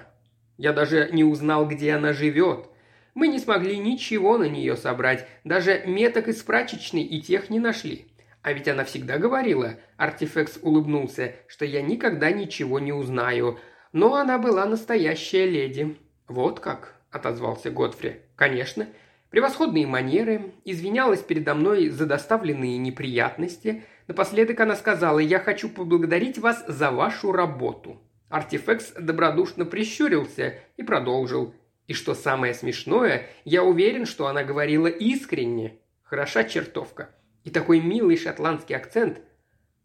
Я 0.56 0.72
даже 0.72 1.10
не 1.12 1.25
узнал, 1.25 1.68
где 1.68 1.96
она 1.96 2.13
живет. 2.13 2.70
Мы 3.15 3.29
не 3.29 3.39
смогли 3.39 3.77
ничего 3.79 4.38
на 4.38 4.48
нее 4.48 4.77
собрать, 4.77 5.27
даже 5.43 5.81
меток 5.88 6.27
из 6.27 6.43
прачечной 6.43 7.01
и 7.01 7.22
тех 7.22 7.50
не 7.50 7.60
нашли. 7.60 8.05
А 8.43 8.53
ведь 8.53 8.67
она 8.67 8.84
всегда 8.84 9.17
говорила, 9.17 9.79
Артифекс 9.98 10.60
улыбнулся, 10.62 11.34
что 11.48 11.65
я 11.65 11.81
никогда 11.81 12.31
ничего 12.31 12.79
не 12.79 12.93
узнаю. 12.93 13.57
Но 13.91 14.13
она 14.15 14.38
была 14.38 14.65
настоящая 14.67 15.48
леди. 15.48 15.98
Вот 16.27 16.60
как, 16.60 16.93
отозвался 17.10 17.72
Готфри. 17.72 18.17
Конечно, 18.36 18.88
Превосходные 19.36 19.86
манеры, 19.86 20.53
извинялась 20.63 21.22
передо 21.22 21.55
мной 21.55 21.89
за 21.89 22.05
доставленные 22.05 22.77
неприятности. 22.77 23.84
Напоследок 24.07 24.62
она 24.62 24.77
сказала, 24.77 25.19
я 25.19 25.39
хочу 25.39 25.67
поблагодарить 25.67 26.38
вас 26.38 26.63
за 26.69 26.89
вашу 26.89 27.34
работу. 27.34 28.01
Артифекс 28.29 28.93
добродушно 28.98 29.65
прищурился 29.65 30.55
и 30.77 30.84
продолжил. 30.84 31.53
И 31.88 31.94
что 31.94 32.15
самое 32.15 32.54
смешное, 32.54 33.30
я 33.44 33.63
уверен, 33.63 34.06
что 34.06 34.27
она 34.27 34.44
говорила 34.44 34.88
искренне. 34.88 35.80
Хороша 36.04 36.44
чертовка. 36.44 37.10
И 37.44 37.51
такой 37.51 37.80
милый 37.80 38.18
шотландский 38.18 38.75
акцент. 38.75 39.22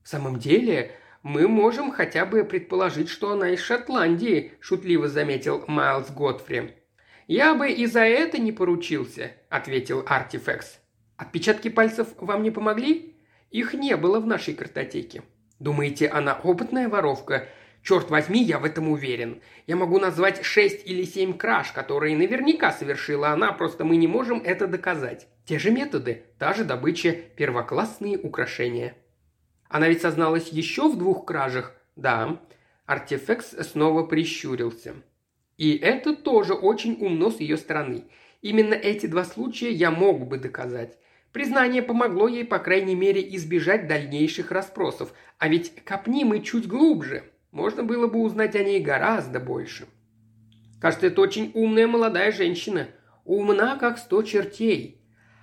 В 0.03 0.09
самом 0.09 0.39
деле, 0.39 0.93
мы 1.23 1.47
можем 1.47 1.93
хотя 1.93 2.25
бы 2.25 2.45
предположить, 2.45 3.11
что 3.11 3.33
она 3.33 3.51
из 3.51 3.61
Шотландии, 3.61 4.53
шутливо 4.61 5.09
заметил 5.09 5.65
Майлз 5.67 6.11
Готфри. 6.11 6.75
«Я 7.27 7.55
бы 7.55 7.71
и 7.71 7.87
за 7.87 8.01
это 8.01 8.41
не 8.41 8.51
поручился»,– 8.51 9.33
ответил 9.51 10.03
Артифекс. 10.07 10.81
«Отпечатки 11.17 11.69
пальцев 11.69 12.09
вам 12.17 12.43
не 12.43 12.51
помогли? 12.51 13.15
Их 13.51 13.75
не 13.75 13.97
было 13.97 14.19
в 14.19 14.27
нашей 14.27 14.55
картотеке. 14.55 15.23
Думаете, 15.59 16.09
она 16.09 16.41
опытная 16.43 16.89
воровка? 16.89 17.47
Черт 17.83 18.11
возьми, 18.11 18.43
я 18.43 18.59
в 18.59 18.65
этом 18.65 18.89
уверен. 18.89 19.41
Я 19.67 19.77
могу 19.77 19.99
назвать 19.99 20.45
шесть 20.45 20.87
или 20.87 21.05
семь 21.05 21.37
краж, 21.37 21.73
которые 21.73 22.17
наверняка 22.17 22.73
совершила 22.73 23.29
она, 23.29 23.53
просто 23.53 23.85
мы 23.85 23.97
не 23.97 24.07
можем 24.07 24.43
это 24.45 24.67
доказать. 24.67 25.29
Те 25.45 25.59
же 25.59 25.71
методы, 25.71 26.25
та 26.39 26.53
же 26.53 26.65
добыча, 26.65 27.13
первоклассные 27.13 28.19
украшения». 28.19 28.97
Она 29.71 29.89
ведь 29.89 30.03
созналась 30.03 30.49
еще 30.49 30.89
в 30.89 30.99
двух 30.99 31.25
кражах? 31.25 31.73
Да. 31.95 32.41
Артефекс 32.87 33.51
снова 33.71 34.05
прищурился. 34.05 34.97
И 35.57 35.77
это 35.77 36.17
тоже 36.17 36.55
очень 36.55 36.97
умно 37.01 37.31
с 37.31 37.39
ее 37.39 37.57
стороны. 37.57 38.05
Именно 38.43 38.75
эти 38.75 39.07
два 39.07 39.25
случая 39.25 39.71
я 39.71 39.93
мог 39.93 40.27
бы 40.27 40.39
доказать. 40.39 40.99
Признание 41.33 41.83
помогло 41.83 42.27
ей, 42.27 42.45
по 42.45 42.59
крайней 42.59 42.97
мере, 42.97 43.23
избежать 43.37 43.87
дальнейших 43.87 44.51
расспросов. 44.51 45.13
А 45.39 45.49
ведь 45.49 45.73
копни 45.85 46.25
мы 46.25 46.41
чуть 46.41 46.67
глубже. 46.67 47.23
Можно 47.53 47.83
было 47.83 48.07
бы 48.07 48.21
узнать 48.21 48.55
о 48.55 48.63
ней 48.63 48.81
гораздо 48.81 49.41
больше. 49.41 49.87
Кажется, 50.81 51.09
это 51.09 51.21
очень 51.21 51.51
умная 51.55 51.87
молодая 51.87 52.33
женщина. 52.33 52.89
Умна, 53.25 53.77
как 53.77 53.99
сто 53.99 54.23
чертей. 54.23 55.01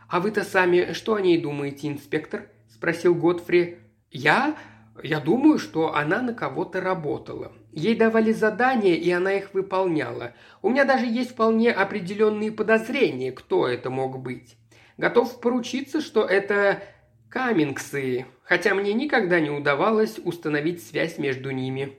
А 0.08 0.20
вы-то 0.20 0.44
сами 0.44 0.94
что 0.94 1.16
о 1.16 1.22
ней 1.22 1.40
думаете, 1.40 1.88
инспектор? 1.90 2.50
Спросил 2.70 3.14
Готфри. 3.14 3.80
Я? 4.10 4.58
Я 5.04 5.20
думаю, 5.20 5.60
что 5.60 5.94
она 5.96 6.22
на 6.22 6.34
кого-то 6.34 6.82
работала. 6.82 7.52
Ей 7.72 7.96
давали 7.96 8.32
задания, 8.32 8.96
и 8.96 9.12
она 9.12 9.34
их 9.34 9.54
выполняла. 9.54 10.34
У 10.62 10.70
меня 10.70 10.86
даже 10.86 11.06
есть 11.06 11.32
вполне 11.32 11.72
определенные 11.72 12.52
подозрения, 12.52 13.32
кто 13.32 13.68
это 13.68 13.90
мог 13.92 14.20
быть. 14.20 14.58
Готов 14.98 15.40
поручиться, 15.40 16.02
что 16.02 16.26
это 16.26 16.82
Камингсы, 17.30 18.26
хотя 18.44 18.74
мне 18.74 18.94
никогда 18.94 19.42
не 19.42 19.50
удавалось 19.50 20.18
установить 20.24 20.82
связь 20.82 21.18
между 21.18 21.52
ними. 21.52 21.98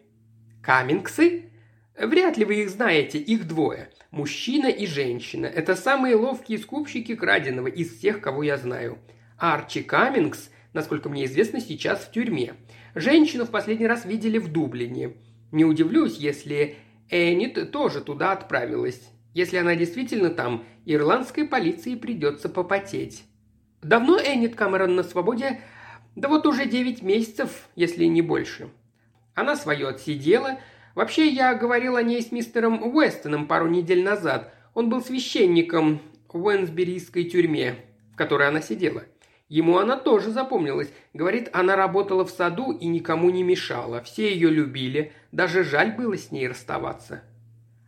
Камингсы? 0.62 1.50
Вряд 1.98 2.38
ли 2.38 2.46
вы 2.46 2.62
их 2.62 2.70
знаете, 2.70 3.18
их 3.18 3.46
двое. 3.46 3.90
Мужчина 4.10 4.68
и 4.68 4.86
женщина. 4.86 5.44
Это 5.44 5.76
самые 5.76 6.16
ловкие 6.16 6.58
скупщики 6.58 7.14
краденого 7.14 7.66
из 7.66 7.94
всех, 7.98 8.22
кого 8.22 8.42
я 8.42 8.56
знаю. 8.56 8.98
Арчи 9.36 9.82
Камингс, 9.82 10.48
насколько 10.72 11.10
мне 11.10 11.26
известно, 11.26 11.60
сейчас 11.60 12.04
в 12.04 12.10
тюрьме. 12.10 12.54
Женщину 12.94 13.44
в 13.44 13.50
последний 13.50 13.86
раз 13.86 14.06
видели 14.06 14.38
в 14.38 14.50
Дублине. 14.50 15.12
Не 15.52 15.66
удивлюсь, 15.66 16.16
если 16.16 16.76
Энит 17.10 17.70
тоже 17.70 18.00
туда 18.00 18.32
отправилась. 18.32 19.02
Если 19.34 19.58
она 19.58 19.76
действительно 19.76 20.30
там, 20.30 20.64
ирландской 20.86 21.44
полиции 21.44 21.96
придется 21.96 22.48
попотеть. 22.48 23.24
Давно 23.82 24.18
Энит 24.18 24.56
Камерон 24.56 24.96
на 24.96 25.02
свободе? 25.02 25.60
Да 26.16 26.28
вот 26.28 26.46
уже 26.46 26.66
девять 26.66 27.02
месяцев, 27.02 27.68
если 27.76 28.04
не 28.04 28.22
больше. 28.22 28.70
Она 29.34 29.56
свое 29.56 29.88
отсидела, 29.88 30.58
Вообще, 30.98 31.28
я 31.28 31.54
говорил 31.54 31.94
о 31.94 32.02
ней 32.02 32.20
с 32.20 32.32
мистером 32.32 32.82
Уэстоном 32.82 33.46
пару 33.46 33.68
недель 33.68 34.02
назад. 34.02 34.52
Он 34.74 34.90
был 34.90 35.00
священником 35.00 36.02
в 36.26 36.44
Уэнсберийской 36.44 37.22
тюрьме, 37.22 37.76
в 38.12 38.16
которой 38.16 38.48
она 38.48 38.60
сидела. 38.60 39.04
Ему 39.48 39.78
она 39.78 39.96
тоже 39.96 40.32
запомнилась. 40.32 40.90
Говорит, 41.14 41.50
она 41.52 41.76
работала 41.76 42.24
в 42.24 42.30
саду 42.30 42.72
и 42.72 42.86
никому 42.88 43.30
не 43.30 43.44
мешала. 43.44 44.02
Все 44.02 44.34
ее 44.34 44.50
любили. 44.50 45.12
Даже 45.30 45.62
жаль 45.62 45.92
было 45.92 46.18
с 46.18 46.32
ней 46.32 46.48
расставаться. 46.48 47.22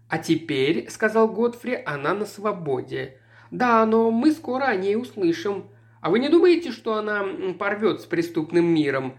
«А 0.08 0.18
теперь»,— 0.18 0.88
сказал 0.88 1.26
Годфри,— 1.26 1.82
«она 1.84 2.14
на 2.14 2.26
свободе». 2.26 3.18
«Да, 3.50 3.84
но 3.86 4.12
мы 4.12 4.30
скоро 4.30 4.66
о 4.66 4.76
ней 4.76 4.94
услышим. 4.94 5.64
А 6.00 6.10
вы 6.10 6.18
не 6.18 6.28
думаете, 6.28 6.72
что 6.72 6.94
она 6.94 7.24
порвет 7.58 8.00
с 8.00 8.04
преступным 8.04 8.66
миром?» 8.66 9.18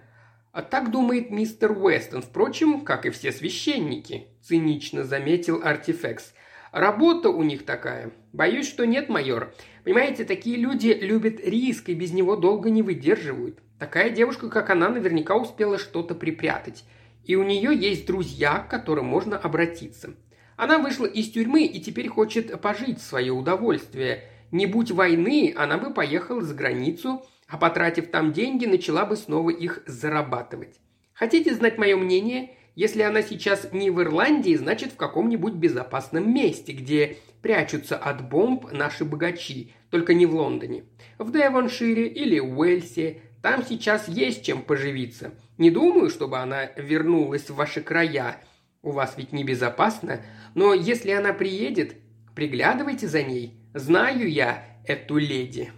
А 0.53 0.61
так 0.61 0.91
думает 0.91 1.31
мистер 1.31 1.71
Уэстон, 1.71 2.21
впрочем, 2.21 2.81
как 2.81 3.05
и 3.05 3.09
все 3.09 3.31
священники»,– 3.31 4.27
цинично 4.41 5.05
заметил 5.05 5.61
Артифекс. 5.63 6.33
«Работа 6.73 7.29
у 7.29 7.41
них 7.41 7.63
такая. 7.65 8.11
Боюсь, 8.33 8.67
что 8.67 8.85
нет, 8.85 9.07
майор. 9.07 9.53
Понимаете, 9.85 10.25
такие 10.25 10.57
люди 10.57 10.89
любят 10.89 11.39
риск 11.39 11.87
и 11.87 11.93
без 11.93 12.11
него 12.11 12.35
долго 12.35 12.69
не 12.69 12.81
выдерживают. 12.81 13.59
Такая 13.79 14.09
девушка, 14.09 14.49
как 14.49 14.69
она, 14.69 14.89
наверняка 14.89 15.35
успела 15.35 15.77
что-то 15.77 16.15
припрятать. 16.15 16.83
И 17.23 17.35
у 17.35 17.43
нее 17.43 17.73
есть 17.73 18.05
друзья, 18.05 18.59
к 18.59 18.69
которым 18.69 19.05
можно 19.05 19.37
обратиться. 19.37 20.15
Она 20.57 20.79
вышла 20.79 21.05
из 21.05 21.31
тюрьмы 21.31 21.63
и 21.63 21.79
теперь 21.79 22.09
хочет 22.09 22.59
пожить 22.61 22.99
в 22.99 23.03
свое 23.03 23.31
удовольствие. 23.31 24.25
Не 24.51 24.65
будь 24.65 24.91
войны, 24.91 25.53
она 25.57 25.77
бы 25.77 25.93
поехала 25.93 26.41
за 26.41 26.53
границу 26.53 27.23
а 27.51 27.57
потратив 27.57 28.07
там 28.07 28.31
деньги, 28.31 28.65
начала 28.65 29.05
бы 29.05 29.17
снова 29.17 29.49
их 29.49 29.83
зарабатывать. 29.85 30.79
Хотите 31.13 31.53
знать 31.53 31.77
мое 31.77 31.97
мнение? 31.97 32.55
Если 32.75 33.01
она 33.01 33.21
сейчас 33.21 33.73
не 33.73 33.91
в 33.91 34.01
Ирландии, 34.01 34.55
значит 34.55 34.93
в 34.93 34.95
каком-нибудь 34.95 35.55
безопасном 35.55 36.33
месте, 36.33 36.71
где 36.71 37.17
прячутся 37.41 37.97
от 37.97 38.27
бомб 38.27 38.71
наши 38.71 39.03
богачи, 39.03 39.73
только 39.89 40.13
не 40.13 40.25
в 40.25 40.33
Лондоне. 40.33 40.85
В 41.19 41.33
Девоншире 41.33 42.07
или 42.07 42.39
Уэльсе. 42.39 43.21
Там 43.41 43.65
сейчас 43.67 44.07
есть 44.07 44.45
чем 44.45 44.61
поживиться. 44.61 45.33
Не 45.57 45.71
думаю, 45.71 46.09
чтобы 46.09 46.37
она 46.37 46.67
вернулась 46.77 47.49
в 47.49 47.55
ваши 47.55 47.81
края. 47.81 48.37
У 48.81 48.91
вас 48.91 49.15
ведь 49.17 49.33
небезопасно. 49.33 50.21
Но 50.55 50.73
если 50.73 51.11
она 51.11 51.33
приедет, 51.33 51.95
приглядывайте 52.33 53.09
за 53.09 53.23
ней. 53.23 53.60
Знаю 53.73 54.29
я 54.29 54.65
эту 54.85 55.17
леди». 55.17 55.71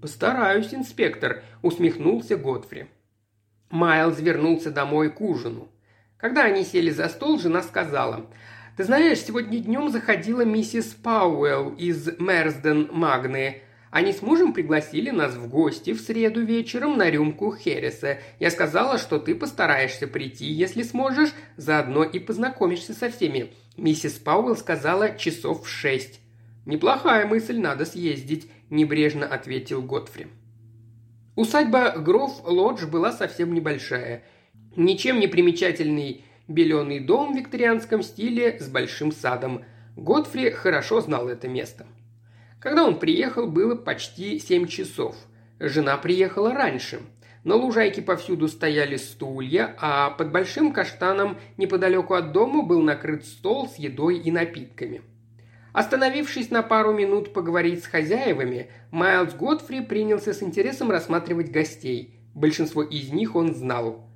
«Постараюсь, 0.00 0.74
инспектор»,– 0.74 1.42
усмехнулся 1.62 2.36
Годфри. 2.36 2.86
Майлз 3.70 4.20
вернулся 4.20 4.70
домой 4.70 5.10
к 5.10 5.20
ужину. 5.20 5.68
Когда 6.16 6.44
они 6.44 6.64
сели 6.64 6.90
за 6.90 7.08
стол, 7.08 7.38
жена 7.38 7.62
сказала, 7.62 8.26
«Ты 8.76 8.84
знаешь, 8.84 9.20
сегодня 9.20 9.58
днем 9.58 9.90
заходила 9.90 10.42
миссис 10.42 10.86
Пауэлл 10.86 11.70
из 11.76 12.18
Мерсден 12.18 12.88
Магны. 12.92 13.62
Они 13.90 14.12
с 14.12 14.22
мужем 14.22 14.52
пригласили 14.52 15.10
нас 15.10 15.34
в 15.34 15.48
гости 15.48 15.92
в 15.92 16.00
среду 16.00 16.44
вечером 16.44 16.98
на 16.98 17.08
рюмку 17.08 17.56
Хереса. 17.56 18.18
Я 18.38 18.50
сказала, 18.50 18.98
что 18.98 19.18
ты 19.18 19.34
постараешься 19.34 20.06
прийти, 20.06 20.46
если 20.46 20.82
сможешь, 20.82 21.32
заодно 21.56 22.04
и 22.04 22.18
познакомишься 22.18 22.92
со 22.92 23.08
всеми. 23.08 23.52
Миссис 23.76 24.14
Пауэлл 24.14 24.56
сказала 24.56 25.16
часов 25.16 25.64
в 25.64 25.68
шесть. 25.68 26.20
«Неплохая 26.66 27.26
мысль, 27.28 27.60
надо 27.60 27.84
съездить»,– 27.84 28.50
небрежно 28.70 29.24
ответил 29.24 29.82
Готфри. 29.82 30.26
Усадьба 31.36 31.92
Гров 31.96 32.42
Лодж 32.44 32.86
была 32.86 33.12
совсем 33.12 33.54
небольшая. 33.54 34.24
Ничем 34.74 35.20
не 35.20 35.28
примечательный 35.28 36.24
беленый 36.48 36.98
дом 36.98 37.32
в 37.32 37.36
викторианском 37.36 38.02
стиле 38.02 38.58
с 38.58 38.68
большим 38.68 39.12
садом. 39.12 39.64
Готфри 39.94 40.50
хорошо 40.50 41.00
знал 41.00 41.28
это 41.28 41.46
место. 41.46 41.86
Когда 42.58 42.84
он 42.84 42.98
приехал, 42.98 43.46
было 43.46 43.76
почти 43.76 44.40
семь 44.40 44.66
часов. 44.66 45.14
Жена 45.60 45.96
приехала 45.96 46.52
раньше. 46.52 46.98
На 47.44 47.54
лужайке 47.54 48.02
повсюду 48.02 48.48
стояли 48.48 48.96
стулья, 48.96 49.76
а 49.78 50.10
под 50.10 50.32
большим 50.32 50.72
каштаном 50.72 51.38
неподалеку 51.58 52.14
от 52.14 52.32
дома 52.32 52.64
был 52.64 52.82
накрыт 52.82 53.24
стол 53.24 53.68
с 53.68 53.76
едой 53.76 54.18
и 54.18 54.32
напитками– 54.32 55.02
Остановившись 55.76 56.50
на 56.50 56.62
пару 56.62 56.94
минут 56.94 57.34
поговорить 57.34 57.84
с 57.84 57.86
хозяевами, 57.86 58.70
Майлз 58.92 59.34
Годфри 59.34 59.82
принялся 59.82 60.32
с 60.32 60.42
интересом 60.42 60.90
рассматривать 60.90 61.50
гостей. 61.50 62.18
Большинство 62.32 62.82
из 62.82 63.12
них 63.12 63.36
он 63.36 63.54
знал. 63.54 64.08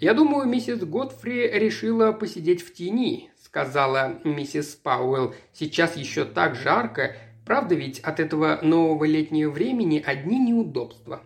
«Я 0.00 0.12
думаю, 0.12 0.48
миссис 0.48 0.80
Годфри 0.80 1.48
решила 1.48 2.10
посидеть 2.10 2.62
в 2.62 2.74
тени»,– 2.74 3.30
сказала 3.44 4.18
миссис 4.24 4.74
Пауэлл. 4.74 5.36
«Сейчас 5.52 5.96
еще 5.96 6.24
так 6.24 6.56
жарко. 6.56 7.14
Правда 7.46 7.76
ведь 7.76 8.00
от 8.00 8.18
этого 8.18 8.58
нового 8.62 9.04
летнего 9.04 9.52
времени 9.52 10.02
одни 10.04 10.40
неудобства». 10.40 11.22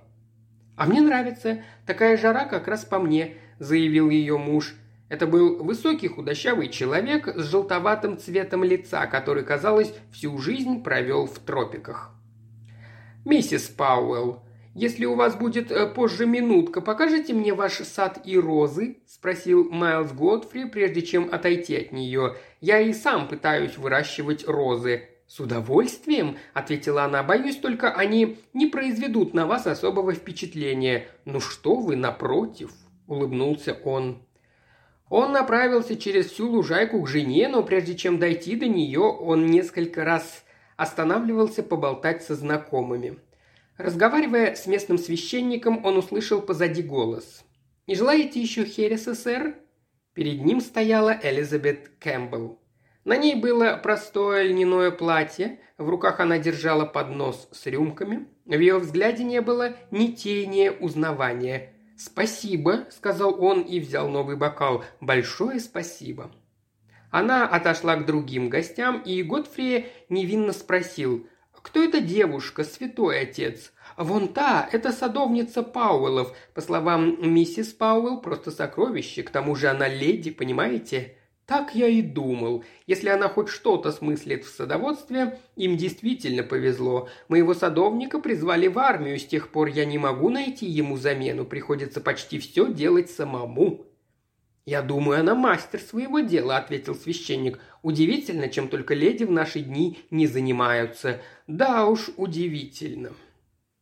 «А 0.77 0.85
мне 0.85 1.01
нравится. 1.01 1.62
Такая 1.87 2.18
жара 2.18 2.44
как 2.44 2.68
раз 2.68 2.85
по 2.85 2.98
мне»,– 2.98 3.37
заявил 3.59 4.11
ее 4.11 4.37
муж– 4.37 4.74
это 5.09 5.27
был 5.27 5.62
высокий 5.62 6.09
худощавый 6.09 6.68
человек 6.68 7.29
с 7.29 7.44
желтоватым 7.44 8.18
цветом 8.18 8.62
лица, 8.62 9.07
который, 9.07 9.42
казалось, 9.42 9.94
всю 10.12 10.37
жизнь 10.38 10.83
провел 10.83 11.27
в 11.27 11.38
тропиках. 11.38 12.14
«Миссис 13.25 13.68
Пауэлл, 13.68 14.42
если 14.75 15.07
у 15.07 15.14
вас 15.14 15.35
будет 15.35 15.73
э, 15.73 15.87
позже 15.87 16.27
минутка, 16.27 16.81
покажите 16.81 17.33
мне 17.33 17.55
ваш 17.55 17.79
сад 17.79 18.21
и 18.25 18.38
розы?»– 18.38 18.99
спросил 19.07 19.68
Майлз 19.71 20.12
Годфри, 20.12 20.66
прежде 20.66 21.03
чем 21.03 21.29
отойти 21.33 21.77
от 21.77 21.92
нее. 21.92 22.37
«Я 22.61 22.81
и 22.81 22.92
сам 22.92 23.29
пытаюсь 23.29 23.77
выращивать 23.79 24.47
розы». 24.47 25.09
«С 25.27 25.40
удовольствием»,– 25.40 26.38
ответила 26.55 27.05
она,– 27.05 27.23
«боюсь 27.25 27.57
только 27.57 27.92
они 27.92 28.38
не 28.55 28.66
произведут 28.66 29.35
на 29.35 29.47
вас 29.47 29.66
особого 29.66 30.14
впечатления». 30.14 31.07
«Ну 31.27 31.40
что 31.40 31.75
вы, 31.75 31.97
напротив»,– 31.97 32.71
улыбнулся 33.07 33.75
он. 33.85 34.23
Он 35.11 35.33
направился 35.33 35.97
через 35.97 36.27
всю 36.27 36.51
лужайку 36.51 37.01
к 37.03 37.09
жене, 37.09 37.49
но 37.49 37.62
прежде 37.62 37.97
чем 37.97 38.18
дойти 38.18 38.57
до 38.57 38.66
нее, 38.66 39.01
он 39.01 39.47
несколько 39.47 40.05
раз 40.05 40.44
останавливался 40.77 41.62
поболтать 41.62 42.23
со 42.23 42.35
знакомыми. 42.35 43.18
Разговаривая 43.79 44.55
с 44.55 44.66
местным 44.66 44.99
священником, 44.99 45.85
он 45.85 45.97
услышал 45.97 46.42
позади 46.42 46.83
голос. 46.83 47.44
«Не 47.87 47.94
желаете 47.94 48.40
еще 48.40 48.64
Хереса, 48.64 49.14
сэр?» 49.14 49.55
Перед 50.12 50.44
ним 50.44 50.61
стояла 50.61 51.18
Элизабет 51.23 51.92
Кэмпбелл. 52.01 52.59
На 53.05 53.16
ней 53.16 53.35
было 53.35 53.81
простое 53.83 54.42
льняное 54.42 54.90
платье, 54.90 55.61
в 55.79 55.88
руках 55.88 56.21
она 56.21 56.38
держала 56.38 56.85
поднос 56.85 57.49
с 57.53 57.64
рюмками. 57.66 58.27
В 58.44 58.59
ее 58.59 58.79
взгляде 58.79 59.25
не 59.25 59.40
было 59.40 59.75
ни 59.90 60.09
тени 60.09 60.71
узнавания– 60.81 61.73
«Спасибо»,– 61.98 62.87
сказал 62.90 63.42
он 63.42 63.62
и 63.62 63.80
взял 63.80 64.08
новый 64.08 64.37
бокал. 64.37 64.84
«Большое 65.00 65.58
спасибо». 65.58 66.30
Она 67.11 67.48
отошла 67.48 67.96
к 67.96 68.06
другим 68.06 68.48
гостям, 68.48 69.00
и 69.00 69.20
Готфри 69.24 69.87
невинно 70.08 70.52
спросил, 70.52 71.26
«Кто 71.50 71.82
эта 71.82 72.00
девушка, 72.00 72.62
святой 72.62 73.22
отец?» 73.22 73.72
«Вон 73.96 74.28
та, 74.28 74.68
это 74.70 74.92
садовница 74.92 75.64
Пауэллов. 75.64 76.37
По 76.54 76.61
словам 76.61 77.16
миссис 77.20 77.72
Пауэлл, 77.72 78.20
просто 78.20 78.52
сокровище, 78.52 79.24
к 79.24 79.30
тому 79.30 79.56
же 79.56 79.66
она 79.66 79.88
леди, 79.88 80.30
понимаете?» 80.30 81.17
Так 81.48 81.74
я 81.74 81.88
и 81.88 82.02
думал. 82.02 82.62
Если 82.87 83.08
она 83.08 83.30
хоть 83.30 83.48
что-то 83.48 83.90
смыслит 83.90 84.44
в 84.44 84.54
садоводстве, 84.54 85.40
им 85.56 85.78
действительно 85.78 86.42
повезло. 86.42 87.08
Моего 87.28 87.54
садовника 87.54 88.18
призвали 88.18 88.66
в 88.66 88.78
армию, 88.78 89.18
с 89.18 89.24
тех 89.24 89.48
пор 89.50 89.68
я 89.68 89.87
не 89.87 89.96
могу 89.96 90.28
найти 90.28 90.66
ему 90.66 90.98
замену, 90.98 91.46
приходится 91.46 92.02
почти 92.02 92.38
все 92.38 92.70
делать 92.70 93.11
самому. 93.11 93.87
«Я 94.66 94.82
думаю, 94.82 95.20
она 95.20 95.34
мастер 95.34 95.80
своего 95.80 96.20
дела»,– 96.20 96.56
ответил 96.58 96.94
священник. 96.94 97.58
«Удивительно, 97.82 98.50
чем 98.50 98.68
только 98.68 98.92
леди 98.92 99.24
в 99.24 99.30
наши 99.30 99.61
дни 99.61 100.00
не 100.11 100.26
занимаются. 100.26 101.22
Да 101.46 101.87
уж, 101.87 102.11
удивительно». 102.18 103.14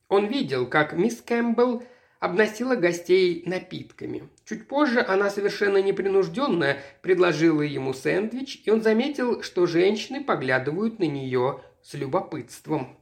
Он 0.08 0.26
видел, 0.26 0.68
как 0.68 0.92
мисс 0.92 1.20
Кэмпбелл 1.20 1.82
обносила 2.20 2.76
гостей 2.76 3.42
напитками. 3.44 4.28
Чуть 4.48 4.68
позже 4.68 5.00
она 5.00 5.28
совершенно 5.28 5.82
непринужденно 5.82 6.76
предложила 7.02 7.62
ему 7.62 7.92
сэндвич, 7.92 8.62
и 8.64 8.70
он 8.70 8.80
заметил, 8.80 9.42
что 9.42 9.66
женщины 9.66 10.22
поглядывают 10.22 11.00
на 11.00 11.04
нее 11.04 11.62
с 11.82 11.94
любопытством. 11.94 12.96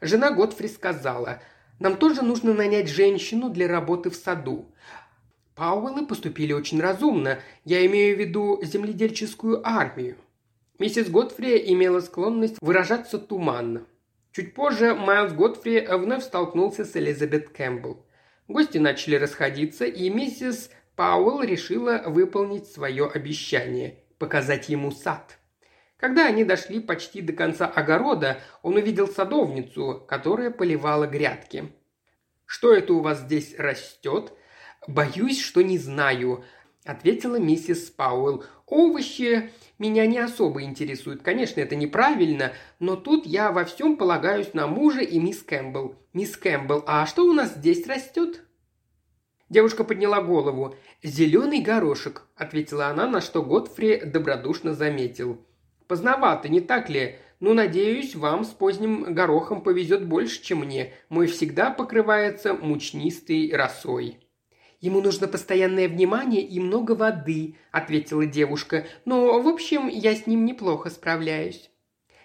Жена 0.00 0.30
Готфри 0.30 0.68
сказала, 0.68 1.40
«Нам 1.80 1.96
тоже 1.96 2.22
нужно 2.22 2.54
нанять 2.54 2.88
женщину 2.88 3.50
для 3.50 3.66
работы 3.66 4.10
в 4.10 4.14
саду. 4.14 4.72
Пауэллы 5.56 6.06
поступили 6.06 6.52
очень 6.52 6.80
разумно. 6.80 7.40
Я 7.64 7.84
имею 7.86 8.16
в 8.16 8.20
виду 8.20 8.60
земледельческую 8.62 9.66
армию». 9.66 10.18
Миссис 10.78 11.08
Готфри 11.08 11.72
имела 11.72 11.98
склонность 11.98 12.58
выражаться 12.60 13.18
туманно. 13.18 13.86
Чуть 14.30 14.54
позже 14.54 14.94
Майлз 14.94 15.32
Готфри 15.32 15.80
вновь 15.80 16.22
столкнулся 16.22 16.84
с 16.84 16.94
Элизабет 16.94 17.48
Кэмпбелл. 17.48 18.05
Гости 18.48 18.78
начали 18.78 19.16
расходиться, 19.16 19.84
и 19.86 20.08
миссис 20.08 20.70
Пауэлл 20.94 21.42
решила 21.42 22.02
выполнить 22.06 22.66
свое 22.66 23.06
обещание– 23.06 23.98
показать 24.18 24.68
ему 24.68 24.92
сад. 24.92 25.38
Когда 25.96 26.26
они 26.26 26.44
дошли 26.44 26.80
почти 26.80 27.22
до 27.22 27.32
конца 27.32 27.66
огорода, 27.66 28.40
он 28.62 28.76
увидел 28.76 29.08
садовницу, 29.08 30.04
которая 30.08 30.50
поливала 30.50 31.06
грядки. 31.06 31.72
«Что 32.44 32.72
это 32.72 32.92
у 32.94 33.00
вас 33.00 33.20
здесь 33.20 33.54
растет?» 33.58 34.32
«Боюсь, 34.86 35.42
что 35.42 35.62
не 35.62 35.78
знаю»,– 35.78 36.44
ответила 36.86 37.36
миссис 37.36 37.90
Пауэлл. 37.90 38.44
«Овощи 38.66 39.50
меня 39.78 40.06
не 40.06 40.18
особо 40.18 40.62
интересуют. 40.62 41.22
Конечно, 41.22 41.60
это 41.60 41.76
неправильно, 41.76 42.52
но 42.78 42.96
тут 42.96 43.26
я 43.26 43.52
во 43.52 43.64
всем 43.64 43.96
полагаюсь 43.96 44.54
на 44.54 44.66
мужа 44.66 45.00
и 45.00 45.18
мисс 45.18 45.42
Кэмпбелл. 45.42 45.94
Мисс 46.12 46.36
Кэмпбелл, 46.36 46.84
а 46.86 47.06
что 47.06 47.24
у 47.26 47.32
нас 47.32 47.54
здесь 47.54 47.86
растет?» 47.86 48.42
Девушка 49.48 49.84
подняла 49.84 50.22
голову. 50.22 50.74
«Зеленый 51.02 51.60
горошек»,– 51.60 52.26
ответила 52.36 52.88
она, 52.88 53.06
на 53.06 53.20
что 53.20 53.42
Готфри 53.42 54.00
добродушно 54.04 54.74
заметил. 54.74 55.40
«Поздновато, 55.86 56.48
не 56.48 56.60
так 56.60 56.88
ли? 56.88 57.18
Ну, 57.38 57.54
надеюсь, 57.54 58.16
вам 58.16 58.44
с 58.44 58.48
поздним 58.48 59.14
горохом 59.14 59.60
повезет 59.60 60.04
больше, 60.06 60.42
чем 60.42 60.60
мне. 60.60 60.94
Мой 61.08 61.28
всегда 61.28 61.70
покрывается 61.70 62.54
мучнистой 62.54 63.52
росой». 63.54 64.18
«Ему 64.80 65.00
нужно 65.00 65.26
постоянное 65.26 65.88
внимание 65.88 66.42
и 66.42 66.60
много 66.60 66.92
воды»,– 66.92 67.56
ответила 67.72 68.26
девушка. 68.26 68.86
«Но, 69.04 69.40
в 69.40 69.48
общем, 69.48 69.88
я 69.88 70.14
с 70.14 70.26
ним 70.26 70.44
неплохо 70.44 70.90
справляюсь». 70.90 71.70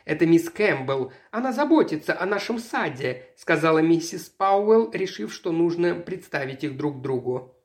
«Это 0.04 0.26
мисс 0.26 0.50
Кэмпбелл. 0.50 1.14
Она 1.32 1.54
заботится 1.54 2.20
о 2.20 2.26
нашем 2.26 2.60
саде»,– 2.60 3.28
сказала 3.38 3.80
миссис 3.80 4.30
Пауэлл, 4.30 4.92
решив, 4.92 5.34
что 5.34 5.52
нужно 5.52 5.96
представить 5.96 6.64
их 6.64 6.76
друг 6.76 7.02
другу. 7.02 7.56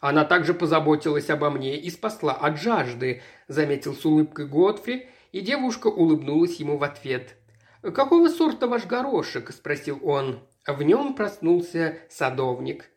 «Она 0.00 0.24
также 0.24 0.54
позаботилась 0.54 1.30
обо 1.30 1.50
мне 1.50 1.76
и 1.76 1.90
спасла 1.90 2.32
от 2.32 2.60
жажды»,– 2.60 3.22
заметил 3.48 3.94
с 3.94 4.04
улыбкой 4.04 4.46
Готфри, 4.46 5.08
и 5.32 5.40
девушка 5.40 5.88
улыбнулась 5.88 6.56
ему 6.56 6.76
в 6.78 6.84
ответ. 6.84 7.36
«Какого 7.82 8.28
сорта 8.28 8.68
ваш 8.68 8.86
горошек?»– 8.86 9.50
спросил 9.52 9.98
он. 10.02 10.40
В 10.66 10.82
нем 10.82 11.14
проснулся 11.14 11.98
садовник. 12.08 12.90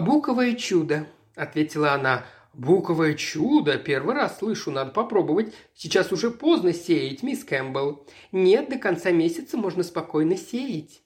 «Буковое 0.00 0.54
чудо»,– 0.54 1.06
ответила 1.34 1.92
она. 1.92 2.26
«Буковое 2.52 3.14
чудо! 3.14 3.78
Первый 3.78 4.14
раз 4.14 4.38
слышу, 4.38 4.70
надо 4.70 4.90
попробовать. 4.90 5.54
Сейчас 5.74 6.12
уже 6.12 6.30
поздно 6.30 6.72
сеять, 6.72 7.22
мисс 7.22 7.44
Кэмпбелл. 7.44 8.06
Нет, 8.32 8.68
до 8.68 8.78
конца 8.78 9.10
месяца 9.12 9.56
можно 9.56 9.82
спокойно 9.82 10.36
сеять». 10.36 11.02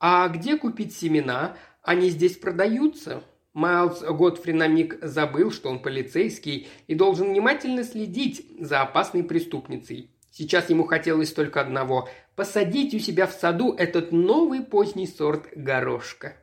«А 0.00 0.28
где 0.28 0.56
купить 0.56 0.94
семена? 0.94 1.56
Они 1.82 2.08
здесь 2.08 2.36
продаются?» 2.36 3.22
Майлз 3.52 4.02
Готфри 4.02 4.52
на 4.52 4.66
миг 4.66 4.98
забыл, 5.00 5.52
что 5.52 5.68
он 5.68 5.80
полицейский 5.80 6.68
и 6.88 6.94
должен 6.94 7.28
внимательно 7.28 7.84
следить 7.84 8.46
за 8.58 8.82
опасной 8.82 9.22
преступницей. 9.22 10.10
Сейчас 10.30 10.70
ему 10.70 10.84
хотелось 10.84 11.32
только 11.32 11.60
одного– 11.60 12.08
посадить 12.36 12.94
у 12.94 12.98
себя 12.98 13.28
в 13.28 13.32
саду 13.32 13.72
этот 13.74 14.10
новый 14.10 14.62
поздний 14.62 15.06
сорт 15.06 15.46
горошка. 15.54 16.34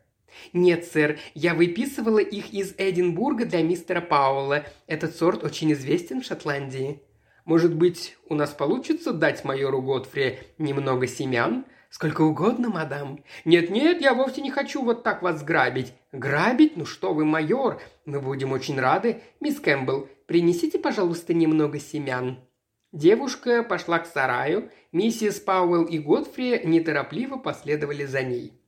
«Нет, 0.53 0.85
сэр, 0.85 1.19
я 1.33 1.53
выписывала 1.53 2.19
их 2.19 2.53
из 2.53 2.73
Эдинбурга 2.77 3.45
для 3.45 3.61
мистера 3.61 4.01
Пауэлла. 4.01 4.65
Этот 4.87 5.15
сорт 5.15 5.43
очень 5.43 5.73
известен 5.73 6.21
в 6.21 6.25
Шотландии». 6.25 7.01
«Может 7.45 7.75
быть, 7.75 8.17
у 8.29 8.35
нас 8.35 8.51
получится 8.51 9.13
дать 9.13 9.43
майору 9.43 9.81
Готфри 9.81 10.39
немного 10.57 11.07
семян?» 11.07 11.65
«Сколько 11.89 12.21
угодно, 12.21 12.69
мадам». 12.69 13.23
«Нет-нет, 13.43 14.01
я 14.01 14.13
вовсе 14.13 14.41
не 14.41 14.49
хочу 14.49 14.81
вот 14.81 15.03
так 15.03 15.21
вас 15.21 15.43
грабить». 15.43 15.93
«Грабить? 16.13 16.77
Ну 16.77 16.85
что 16.85 17.13
вы, 17.13 17.25
майор, 17.25 17.81
мы 18.05 18.21
будем 18.21 18.53
очень 18.53 18.79
рады. 18.79 19.21
Мисс 19.41 19.59
Кэмпбелл, 19.59 20.07
принесите, 20.27 20.79
пожалуйста, 20.79 21.33
немного 21.33 21.79
семян». 21.79 22.39
Девушка 22.91 23.63
пошла 23.63 23.99
к 23.99 24.05
сараю, 24.05 24.69
миссис 24.91 25.39
Пауэлл 25.39 25.85
и 25.85 25.97
Готфри 25.97 26.61
неторопливо 26.65 27.37
последовали 27.37 28.03
за 28.03 28.21
ней. 28.21 28.60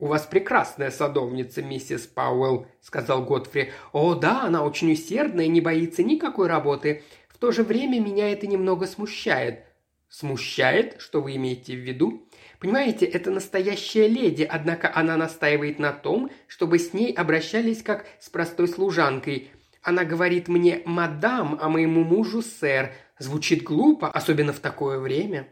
«У 0.00 0.06
вас 0.06 0.26
прекрасная 0.26 0.92
садовница, 0.92 1.60
миссис 1.60 2.06
Пауэлл»,– 2.06 2.68
сказал 2.80 3.24
Готфри. 3.24 3.72
«О, 3.92 4.14
да, 4.14 4.44
она 4.44 4.62
очень 4.62 4.92
усердная 4.92 5.46
и 5.46 5.48
не 5.48 5.60
боится 5.60 6.04
никакой 6.04 6.46
работы. 6.46 7.02
В 7.28 7.36
то 7.38 7.50
же 7.50 7.64
время 7.64 7.98
меня 7.98 8.30
это 8.30 8.46
немного 8.46 8.86
смущает». 8.86 9.64
«Смущает? 10.08 11.00
Что 11.00 11.20
вы 11.20 11.34
имеете 11.34 11.74
в 11.74 11.80
виду?» 11.80 12.28
«Понимаете, 12.60 13.06
это 13.06 13.32
настоящая 13.32 14.06
леди, 14.06 14.44
однако 14.44 14.90
она 14.94 15.16
настаивает 15.16 15.80
на 15.80 15.92
том, 15.92 16.30
чтобы 16.46 16.78
с 16.78 16.92
ней 16.92 17.12
обращались 17.12 17.82
как 17.82 18.06
с 18.20 18.30
простой 18.30 18.68
служанкой. 18.68 19.50
Она 19.82 20.04
говорит 20.04 20.46
мне 20.46 20.80
«мадам», 20.86 21.58
а 21.60 21.68
моему 21.68 22.04
мужу 22.04 22.40
«сэр». 22.40 22.92
Звучит 23.18 23.64
глупо, 23.64 24.08
особенно 24.08 24.52
в 24.52 24.60
такое 24.60 25.00
время». 25.00 25.48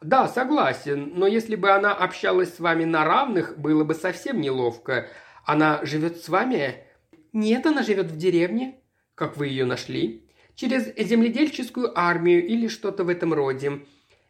«Да, 0.00 0.28
согласен, 0.28 1.12
но 1.16 1.26
если 1.26 1.56
бы 1.56 1.70
она 1.70 1.92
общалась 1.92 2.54
с 2.54 2.60
вами 2.60 2.84
на 2.84 3.04
равных, 3.04 3.58
было 3.58 3.82
бы 3.82 3.94
совсем 3.94 4.40
неловко. 4.40 5.08
Она 5.44 5.80
живет 5.84 6.18
с 6.18 6.28
вами?» 6.28 6.84
«Нет, 7.32 7.66
она 7.66 7.82
живет 7.82 8.06
в 8.06 8.16
деревне». 8.16 8.78
«Как 9.14 9.36
вы 9.36 9.48
ее 9.48 9.64
нашли?» 9.64 10.24
«Через 10.54 10.94
земледельческую 10.96 11.98
армию 11.98 12.46
или 12.46 12.68
что-то 12.68 13.04
в 13.04 13.08
этом 13.08 13.34
роде. 13.34 13.80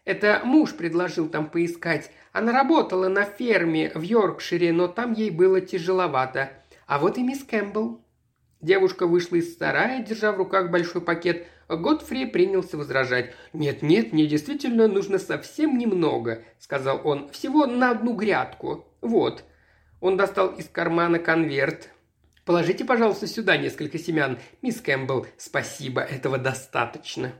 Это 0.05 0.41
муж 0.43 0.75
предложил 0.75 1.29
там 1.29 1.51
поискать. 1.51 2.11
Она 2.33 2.53
работала 2.53 3.09
на 3.09 3.25
ферме 3.25 3.93
в 3.95 4.03
Йоркшире, 4.03 4.73
но 4.73 4.89
там 4.89 5.13
ей 5.13 5.31
было 5.31 5.61
тяжеловато. 5.61 6.51
А 6.87 6.99
вот 6.99 7.19
и 7.19 7.23
мисс 7.23 7.45
Кэмпбелл». 7.45 8.03
Девушка 8.63 9.07
вышла 9.07 9.37
из 9.37 9.57
сарая, 9.57 10.03
держа 10.03 10.33
в 10.33 10.39
руках 10.39 10.71
большой 10.71 11.03
пакет– 11.03 11.47
Готфри 11.69 12.27
принялся 12.27 12.79
возражать. 12.79 13.35
«Нет-нет, 13.53 14.13
мне 14.13 14.27
действительно 14.27 14.89
нужно 14.89 15.19
совсем 15.19 15.77
немного»,– 15.77 16.43
сказал 16.59 17.01
он. 17.05 17.29
«Всего 17.29 17.67
на 17.67 17.91
одну 17.91 18.15
грядку. 18.15 18.87
Вот». 19.03 19.45
Он 20.01 20.17
достал 20.17 20.49
из 20.49 20.69
кармана 20.69 21.19
конверт. 21.19 21.91
«Положите, 22.45 22.85
пожалуйста, 22.85 23.27
сюда 23.27 23.59
несколько 23.59 23.99
семян. 23.99 24.39
Мисс 24.63 24.81
Кэмпбелл, 24.81 25.27
спасибо, 25.37 26.01
этого 26.01 26.39
достаточно». 26.39 27.35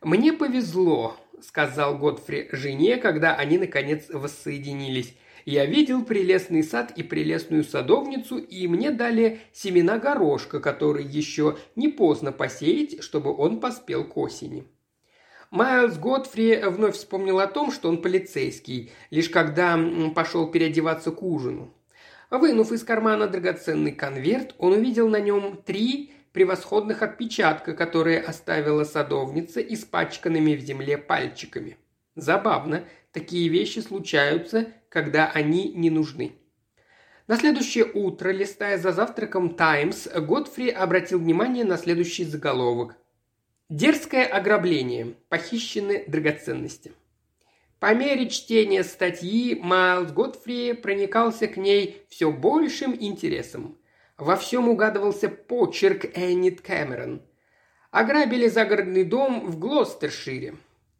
«Мне 0.00 0.32
повезло»,– 0.32 1.16
сказал 1.42 1.98
Готфри 1.98 2.48
жене, 2.52 2.96
когда 2.96 3.34
они, 3.34 3.58
наконец, 3.58 4.08
воссоединились. 4.08 5.14
Я 5.50 5.64
видел 5.64 6.04
прелестный 6.04 6.62
сад 6.62 6.92
и 6.94 7.02
прелестную 7.02 7.64
садовницу, 7.64 8.36
и 8.36 8.68
мне 8.68 8.90
дали 8.90 9.40
семена 9.54 9.96
горошка, 9.96 10.60
который 10.60 11.02
еще 11.02 11.56
не 11.74 11.88
поздно 11.88 12.32
посеять, 12.32 13.02
чтобы 13.02 13.34
он 13.34 13.58
поспел 13.58 14.04
к 14.04 14.14
осени. 14.18 14.68
Майлз 15.50 15.96
Готфри 15.96 16.58
вновь 16.64 16.96
вспомнил 16.96 17.38
о 17.40 17.46
том, 17.46 17.72
что 17.72 17.88
он 17.88 18.02
полицейский, 18.02 18.92
лишь 19.08 19.30
когда 19.30 19.80
пошел 20.14 20.50
переодеваться 20.50 21.12
к 21.12 21.22
ужину. 21.22 21.72
Вынув 22.28 22.70
из 22.70 22.84
кармана 22.84 23.26
драгоценный 23.26 23.92
конверт, 23.92 24.54
он 24.58 24.74
увидел 24.74 25.08
на 25.08 25.18
нем 25.18 25.62
три 25.64 26.12
превосходных 26.32 27.00
отпечатка, 27.00 27.72
которые 27.72 28.20
оставила 28.20 28.84
садовница 28.84 29.62
испачканными 29.62 30.56
в 30.56 30.60
земле 30.60 30.98
пальчиками. 30.98 31.78
Забавно, 32.16 32.84
такие 33.18 33.48
вещи 33.48 33.80
случаются, 33.80 34.72
когда 34.88 35.26
они 35.26 35.72
не 35.72 35.90
нужны. 35.90 36.36
На 37.26 37.36
следующее 37.36 37.84
утро, 37.84 38.30
листая 38.30 38.78
за 38.78 38.92
завтраком 38.92 39.56
«Таймс», 39.56 40.06
Годфри 40.06 40.70
обратил 40.70 41.18
внимание 41.18 41.64
на 41.64 41.76
следующий 41.76 42.24
заголовок. 42.24 42.96
«Дерзкое 43.68 44.24
ограбление. 44.24 45.14
Похищены 45.28 46.04
драгоценности». 46.06 46.92
По 47.80 47.92
мере 47.92 48.28
чтения 48.28 48.84
статьи 48.84 49.56
Майлз 49.56 50.12
Годфри 50.12 50.72
проникался 50.72 51.48
к 51.48 51.56
ней 51.56 52.02
все 52.08 52.30
большим 52.30 52.94
интересом. 52.98 53.76
Во 54.16 54.36
всем 54.36 54.68
угадывался 54.68 55.28
почерк 55.28 56.04
Эннит 56.16 56.60
Кэмерон. 56.60 57.22
Ограбили 57.90 58.46
загородный 58.46 59.04
дом 59.04 59.46
в 59.46 59.58
Глостершире. 59.58 60.54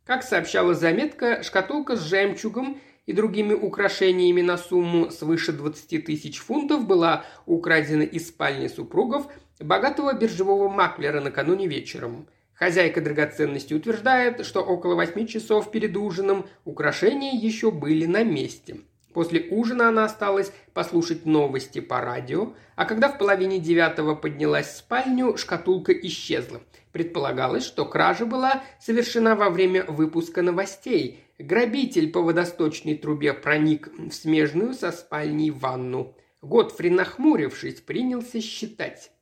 Как 0.09 0.23
сообщала 0.23 0.73
заметка, 0.73 1.43
шкатулка 1.43 1.95
с 1.95 2.01
жемчугом 2.01 2.81
и 3.05 3.13
другими 3.13 3.53
украшениями 3.53 4.41
на 4.41 4.57
сумму 4.57 5.11
свыше 5.11 5.53
20 5.53 6.07
тысяч 6.07 6.39
фунтов 6.39 6.87
была 6.87 7.27
украдена 7.45 8.05
из 8.05 8.29
спальни 8.29 8.69
супругов 8.69 9.31
богатого 9.61 10.15
биржевого 10.15 10.71
маклера 10.71 11.21
накануне 11.21 11.67
вечером. 11.67 12.27
Хозяйка 12.55 13.03
драгоценности 13.03 13.75
утверждает, 13.75 14.47
что 14.47 14.63
около 14.63 14.95
восьми 14.95 15.29
часов 15.29 15.71
перед 15.71 15.95
ужином 15.95 16.47
украшения 16.65 17.33
еще 17.33 17.71
были 17.71 18.07
на 18.07 18.25
месте. 18.25 18.79
После 19.13 19.47
ужина 19.51 19.89
она 19.89 20.07
осталась 20.07 20.53
послушать 20.73 21.27
новости 21.27 21.81
по 21.81 22.01
радио, 22.01 22.55
а 22.77 22.87
когда 22.87 23.11
в 23.11 23.19
половине 23.19 23.59
девятого 23.59 24.15
поднялась 24.15 24.69
в 24.69 24.77
спальню, 24.79 25.37
шкатулка 25.37 25.93
исчезла. 25.93 26.63
Предполагалось, 26.93 27.65
что 27.65 27.85
кража 27.85 28.27
была 28.27 28.63
совершена 28.81 29.37
во 29.37 29.51
время 29.51 29.85
выпуска 29.85 30.43
новостей, 30.43 31.25
Грабитель 31.39 32.11
по 32.11 32.21
водосточной 32.21 32.97
трубе 32.97 33.33
проник 33.33 33.89
в 33.97 34.11
смежную 34.11 34.75
со 34.75 34.91
спальней 34.91 35.53
ванну. 35.53 36.17
Готфри, 36.43 36.91
нахмурившись, 36.91 37.81
принялся 37.81 38.41
считать. 38.41 39.13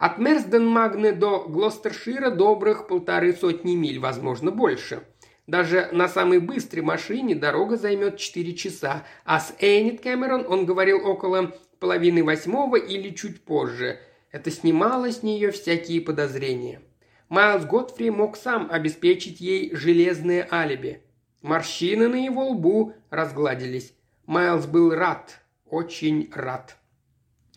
От 0.00 0.18
Мерсден-Магны 0.18 1.12
до 1.12 1.44
Глостершира 1.44 2.30
добрых 2.30 2.88
полторы 2.88 3.34
сотни 3.34 3.76
миль, 3.76 4.00
возможно, 4.00 4.50
больше. 4.50 5.04
Даже 5.46 5.88
на 5.92 6.08
самой 6.08 6.40
быстрой 6.40 6.82
машине 6.82 7.36
дорога 7.36 7.76
займет 7.76 8.16
4 8.16 8.54
часа, 8.54 9.06
а 9.24 9.38
с 9.38 9.54
Эннет 9.60 10.00
Кэмерон 10.00 10.46
он 10.48 10.66
говорил 10.66 11.06
около 11.06 11.56
половины 11.78 12.24
восьмого 12.24 12.76
или 12.76 13.10
чуть 13.10 13.44
позже. 13.44 14.00
Это 14.32 14.50
снимало 14.50 15.12
с 15.12 15.22
нее 15.22 15.52
всякие 15.52 16.00
подозрения. 16.00 16.80
Майлз 17.28 17.64
Готфри 17.64 18.10
мог 18.10 18.36
сам 18.36 18.68
обеспечить 18.70 19.40
ей 19.40 19.74
железное 19.74 20.46
алиби. 20.50 21.02
Морщины 21.42 22.08
на 22.08 22.16
его 22.16 22.48
лбу 22.48 22.94
разгладились. 23.10 23.94
Майлз 24.26 24.66
был 24.66 24.94
рад, 24.94 25.40
очень 25.66 26.30
рад. 26.34 26.76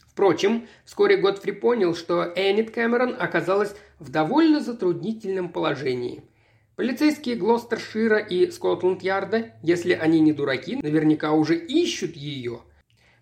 Впрочем, 0.07 0.67
вскоре 0.83 1.17
Готфри 1.17 1.51
понял, 1.51 1.95
что 1.95 2.23
Эннет 2.35 2.71
Кэмерон 2.71 3.15
оказалась 3.19 3.75
в 3.99 4.09
довольно 4.09 4.61
затруднительном 4.61 5.49
положении. 5.49 6.23
Полицейские 6.75 7.35
Глостершира 7.35 8.17
и 8.17 8.49
Скотланд-Ярда, 8.51 9.53
если 9.63 9.93
они 9.93 10.19
не 10.19 10.31
дураки, 10.31 10.75
наверняка 10.75 11.31
уже 11.33 11.55
ищут 11.57 12.15
ее. 12.15 12.61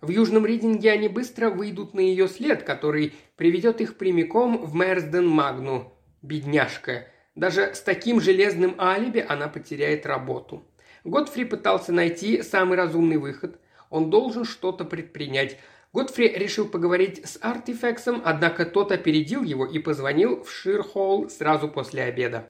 В 0.01 0.09
Южном 0.09 0.45
Ридинге 0.45 0.91
они 0.91 1.07
быстро 1.07 1.49
выйдут 1.49 1.93
на 1.93 1.99
ее 1.99 2.27
след, 2.27 2.63
который 2.63 3.13
приведет 3.35 3.81
их 3.81 3.97
прямиком 3.97 4.65
в 4.65 4.75
Мерсден-Магну. 4.75 5.94
Бедняжка. 6.25 7.07
Даже 7.35 7.73
с 7.73 7.81
таким 7.81 8.21
железным 8.21 8.75
алиби 8.79 9.25
она 9.27 9.47
потеряет 9.47 10.05
работу. 10.05 10.65
Готфри 11.03 11.45
пытался 11.45 11.91
найти 11.91 12.41
самый 12.41 12.77
разумный 12.77 13.17
выход. 13.17 13.59
Он 13.89 14.09
должен 14.09 14.45
что-то 14.45 14.85
предпринять– 14.85 15.59
Годфри 15.95 16.27
решил 16.27 16.67
поговорить 16.67 17.25
с 17.25 17.39
Артифексом, 17.41 18.21
однако 18.25 18.65
тот 18.65 18.91
опередил 18.91 19.43
его 19.43 19.65
и 19.65 19.79
позвонил 19.79 20.43
в 20.43 20.51
Ширхолл 20.51 21.29
сразу 21.29 21.69
после 21.69 22.03
обеда. 22.03 22.49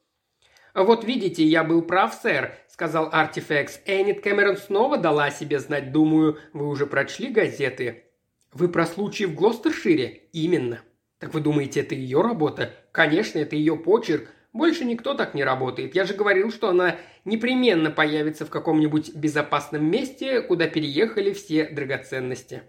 «Вот 0.74 1.04
видите, 1.04 1.44
я 1.44 1.64
был 1.64 1.84
прав, 1.84 2.16
сэр»,— 2.16 2.58
сказал 2.68 3.08
Артифекс. 3.12 3.82
«Эннет 3.86 4.22
Кэмерон 4.22 4.58
снова 4.58 4.98
дала 4.98 5.30
себе 5.30 5.60
знать. 5.60 5.92
Думаю, 5.92 6.40
вы 6.54 6.68
уже 6.68 6.88
прочли 6.88 7.30
газеты». 7.30 8.06
«Вы 8.52 8.68
про 8.68 8.88
случай 8.88 9.28
в 9.28 9.36
Глостершире?» 9.36 10.24
«Именно». 10.34 10.80
«Так 11.20 11.36
вы 11.36 11.40
думаете, 11.40 11.82
это 11.82 11.94
ее 11.94 12.24
работа?» 12.24 12.74
«Конечно, 12.96 13.40
это 13.40 13.58
ее 13.58 13.76
почерк. 13.76 14.30
Больше 14.54 14.86
никто 14.86 15.16
так 15.16 15.34
не 15.34 15.44
работает. 15.44 15.96
Я 15.96 16.06
же 16.06 16.14
говорил, 16.14 16.50
что 16.50 16.70
она 16.70 16.96
непременно 17.26 17.92
появится 17.92 18.46
в 18.46 18.50
каком-нибудь 18.50 19.14
безопасном 19.14 19.84
месте, 19.84 20.40
куда 20.40 20.68
переехали 20.68 21.34
все 21.34 21.66
драгоценности». 21.66 22.64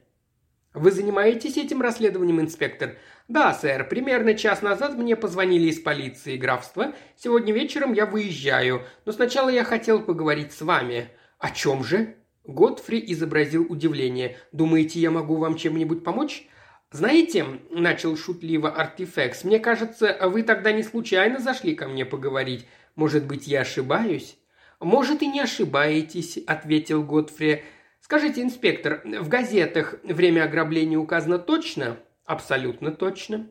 «Вы 0.75 0.91
занимаетесь 0.91 1.57
этим 1.57 1.81
расследованием, 1.81 2.41
инспектор?» 2.41 2.97
«Да, 3.29 3.55
сэр. 3.55 3.89
Примерно 3.89 4.35
час 4.35 4.63
назад 4.63 4.99
мне 4.99 5.15
позвонили 5.15 5.69
из 5.69 5.79
полиции 5.79 6.37
графства. 6.37 6.93
Сегодня 7.17 7.55
вечером 7.55 7.93
я 7.93 8.05
выезжаю, 8.05 8.83
но 9.05 9.13
сначала 9.13 9.49
я 9.49 9.63
хотел 9.63 10.03
поговорить 10.03 10.53
с 10.53 10.61
вами». 10.61 11.09
«О 11.39 11.53
чем 11.53 11.85
же?» 11.85 12.17
Годфри 12.43 13.01
изобразил 13.07 13.65
удивление. 13.69 14.39
«Думаете, 14.51 14.99
я 14.99 15.13
могу 15.13 15.37
вам 15.37 15.55
чем-нибудь 15.55 16.03
помочь?» 16.03 16.49
«Знаете»,– 16.91 17.45
начал 17.71 18.17
шутливо 18.17 18.71
Артифекс,– 18.71 19.45
«мне 19.45 19.59
кажется, 19.59 20.17
вы 20.23 20.43
тогда 20.43 20.73
не 20.73 20.83
случайно 20.83 21.39
зашли 21.39 21.75
ко 21.75 21.89
мне 21.89 22.05
поговорить. 22.05 22.67
Может 22.95 23.27
быть, 23.27 23.47
я 23.47 23.63
ошибаюсь?» 23.63 24.39
«Может, 24.79 25.23
и 25.23 25.27
не 25.27 25.41
ошибаетесь»,– 25.41 26.39
ответил 26.47 27.03
Годфри. 27.03 27.65
Скажите, 28.07 28.41
инспектор, 28.41 29.03
в 29.05 29.29
газетах 29.29 29.97
время 30.05 30.45
ограбления 30.45 30.97
указано 30.97 31.41
точно? 31.41 31.97
Абсолютно 32.25 32.93
точно. 32.93 33.51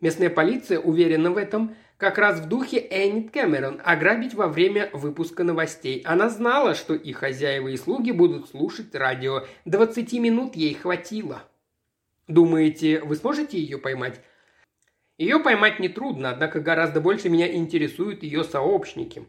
Местная 0.00 0.30
полиция 0.30 0.80
уверена 0.80 1.30
в 1.30 1.36
этом, 1.36 1.76
как 1.96 2.18
раз 2.18 2.40
в 2.40 2.48
духе 2.48 2.78
Эннет 2.90 3.30
Кэмерон 3.30 3.80
ограбить 3.84 4.34
во 4.34 4.48
время 4.48 4.90
выпуска 4.92 5.44
новостей. 5.44 6.02
Она 6.04 6.28
знала, 6.28 6.74
что 6.74 6.96
и 6.96 7.12
хозяева, 7.12 7.68
и 7.68 7.76
слуги 7.76 8.10
будут 8.10 8.48
слушать 8.48 8.92
радио. 8.96 9.44
20 9.64 10.12
минут 10.14 10.56
ей 10.56 10.74
хватило. 10.74 11.44
Думаете, 12.26 13.00
вы 13.00 13.16
сможете 13.16 13.58
ее 13.58 13.78
поймать? 13.78 14.20
Ее 15.18 15.38
поймать 15.38 15.78
нетрудно, 15.78 16.30
однако 16.30 16.60
гораздо 16.60 17.00
больше 17.00 17.28
меня 17.28 17.52
интересуют 17.54 18.22
ее 18.22 18.44
сообщники. 18.44 19.26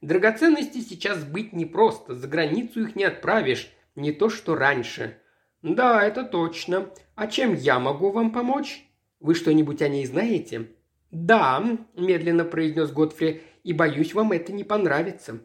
Драгоценности 0.00 0.78
сейчас 0.78 1.24
быть 1.24 1.52
непросто, 1.52 2.14
за 2.14 2.28
границу 2.28 2.82
их 2.82 2.96
не 2.96 3.04
отправишь. 3.04 3.70
Не 3.94 4.12
то, 4.12 4.28
что 4.28 4.54
раньше. 4.54 5.18
Да, 5.62 6.02
это 6.04 6.24
точно. 6.24 6.90
А 7.14 7.26
чем 7.26 7.54
я 7.54 7.78
могу 7.78 8.10
вам 8.10 8.30
помочь? 8.30 8.86
Вы 9.20 9.34
что-нибудь 9.34 9.82
о 9.82 9.88
ней 9.88 10.06
знаете? 10.06 10.68
Да, 11.10 11.64
медленно 11.94 12.44
произнес 12.44 12.90
Готфри, 12.92 13.42
и 13.64 13.72
боюсь, 13.72 14.12
вам 14.12 14.32
это 14.32 14.52
не 14.52 14.64
понравится. 14.64 15.40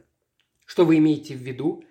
Что 0.65 0.85
вы 0.85 0.97
имеете 0.97 1.33
в 1.33 1.39
виду? 1.39 1.83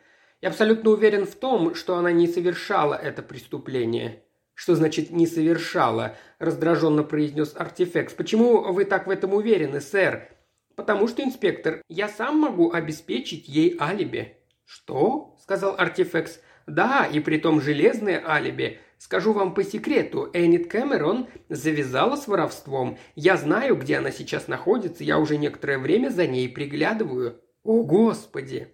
Я 0.42 0.50
абсолютно 0.50 0.90
уверен 0.90 1.26
в 1.26 1.34
том, 1.34 1.74
что 1.74 1.96
она 1.96 2.12
не 2.12 2.26
совершала 2.26 2.94
это 2.94 3.22
преступление. 3.22 4.22
Что 4.60 4.74
значит 4.74 5.10
«не 5.10 5.26
совершала»? 5.26 6.18
раздраженно 6.38 7.02
произнес 7.02 7.54
Артефекс. 7.56 8.12
Почему 8.12 8.74
вы 8.74 8.84
так 8.84 9.06
в 9.06 9.10
этом 9.10 9.32
уверены, 9.32 9.80
сэр? 9.80 10.28
Потому 10.76 11.08
что, 11.08 11.22
инспектор, 11.22 11.80
я 11.88 12.10
сам 12.10 12.38
могу 12.38 12.70
обеспечить 12.70 13.48
ей 13.48 13.78
алиби. 13.80 14.36
Что? 14.66 15.34
сказал 15.40 15.76
Артефекс. 15.78 16.40
Да, 16.66 17.06
и 17.10 17.20
при 17.20 17.38
том 17.38 17.62
железное 17.62 18.22
алиби. 18.22 18.80
Скажу 18.98 19.32
вам 19.32 19.54
по 19.54 19.64
секрету, 19.64 20.28
Эннет 20.34 20.70
Кэмерон 20.70 21.28
завязала 21.48 22.16
с 22.16 22.28
воровством. 22.28 22.98
Я 23.14 23.38
знаю, 23.38 23.76
где 23.76 23.96
она 23.96 24.10
сейчас 24.10 24.46
находится, 24.46 25.04
я 25.04 25.18
уже 25.18 25.38
некоторое 25.38 25.78
время 25.78 26.10
за 26.10 26.26
ней 26.26 26.50
приглядываю. 26.50 27.40
О, 27.62 27.82
Господи! 27.82 28.68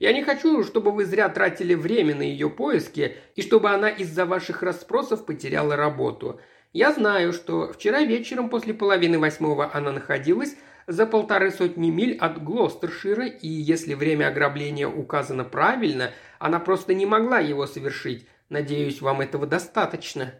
Я 0.00 0.14
не 0.14 0.24
хочу, 0.24 0.64
чтобы 0.64 0.92
вы 0.92 1.04
зря 1.04 1.28
тратили 1.28 1.74
время 1.74 2.14
на 2.14 2.22
ее 2.22 2.48
поиски 2.48 3.16
и 3.36 3.42
чтобы 3.42 3.68
она 3.70 3.90
из-за 3.90 4.24
ваших 4.24 4.62
расспросов 4.62 5.26
потеряла 5.26 5.76
работу. 5.76 6.40
Я 6.72 6.92
знаю, 6.92 7.34
что 7.34 7.70
вчера 7.70 8.02
вечером 8.02 8.48
после 8.48 8.72
половины 8.72 9.18
восьмого 9.18 9.70
она 9.74 9.92
находилась 9.92 10.56
за 10.86 11.04
полторы 11.04 11.50
сотни 11.50 11.90
миль 11.90 12.16
от 12.16 12.42
Глостершира, 12.42 13.26
и 13.26 13.46
если 13.46 13.92
время 13.92 14.28
ограбления 14.28 14.88
указано 14.88 15.44
правильно, 15.44 16.12
она 16.38 16.60
просто 16.60 16.94
не 16.94 17.04
могла 17.04 17.38
его 17.38 17.66
совершить. 17.66 18.26
Надеюсь, 18.48 19.02
вам 19.02 19.20
этого 19.20 19.46
достаточно». 19.46 20.32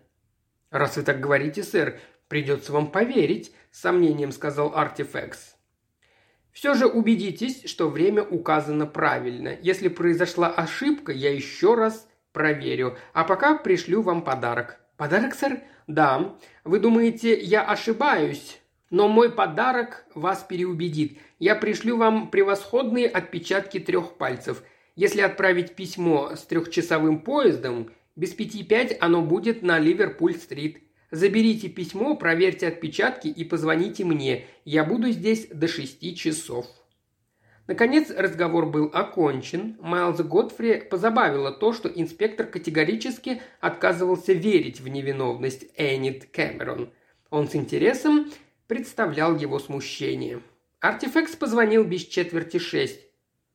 «Раз 0.70 0.96
вы 0.96 1.02
так 1.02 1.20
говорите, 1.20 1.62
сэр, 1.62 2.00
придется 2.28 2.72
вам 2.72 2.90
поверить»,– 2.90 3.54
с 3.70 3.80
сомнением 3.80 4.32
сказал 4.32 4.72
Артифекс. 4.74 5.56
«Все 6.52 6.74
же 6.74 6.86
убедитесь, 6.86 7.64
что 7.64 7.88
время 7.88 8.22
указано 8.22 8.86
правильно. 8.86 9.56
Если 9.62 9.88
произошла 9.88 10.48
ошибка, 10.48 11.12
я 11.12 11.32
еще 11.32 11.74
раз 11.74 12.08
проверю. 12.32 12.96
А 13.12 13.24
пока 13.24 13.56
пришлю 13.56 14.02
вам 14.02 14.22
подарок». 14.22 14.80
«Подарок, 14.96 15.34
сэр?» 15.34 15.60
«Да. 15.86 16.36
Вы 16.64 16.78
думаете, 16.78 17.38
я 17.38 17.62
ошибаюсь?» 17.62 18.60
Но 18.90 19.06
мой 19.06 19.30
подарок 19.30 20.04
вас 20.14 20.42
переубедит. 20.42 21.18
Я 21.38 21.54
пришлю 21.54 21.96
вам 21.96 22.28
превосходные 22.28 23.06
отпечатки 23.08 23.78
трех 23.78 24.16
пальцев. 24.16 24.64
Если 24.96 25.20
отправить 25.20 25.76
письмо 25.76 26.32
с 26.34 26.42
трехчасовым 26.42 27.20
поездом, 27.20 27.90
без 28.16 28.34
пяти 28.34 28.64
пять 28.64 28.96
оно 29.00 29.22
будет 29.22 29.62
на 29.62 29.78
Ливерпуль-стрит. 29.78 30.82
Заберите 31.10 31.68
письмо, 31.68 32.16
проверьте 32.16 32.68
отпечатки 32.68 33.28
и 33.28 33.44
позвоните 33.44 34.04
мне. 34.04 34.46
Я 34.64 34.84
буду 34.84 35.10
здесь 35.10 35.48
до 35.48 35.68
шести 35.68 36.14
часов». 36.14 36.66
Наконец 37.66 38.10
разговор 38.10 38.66
был 38.66 38.90
окончен. 38.92 39.76
Майлза 39.80 40.24
Готфри 40.24 40.80
позабавило 40.80 41.52
то, 41.52 41.72
что 41.72 41.88
инспектор 41.88 42.46
категорически 42.46 43.40
отказывался 43.60 44.32
верить 44.32 44.80
в 44.80 44.88
невиновность 44.88 45.66
Эннет 45.76 46.26
Кэмерон. 46.32 46.90
Он 47.30 47.48
с 47.48 47.54
интересом 47.54 48.28
представлял 48.66 49.36
его 49.36 49.60
смущение. 49.60 50.40
Артефекс 50.80 51.36
позвонил 51.36 51.84
без 51.84 52.06
четверти 52.06 52.58
шесть. 52.58 53.00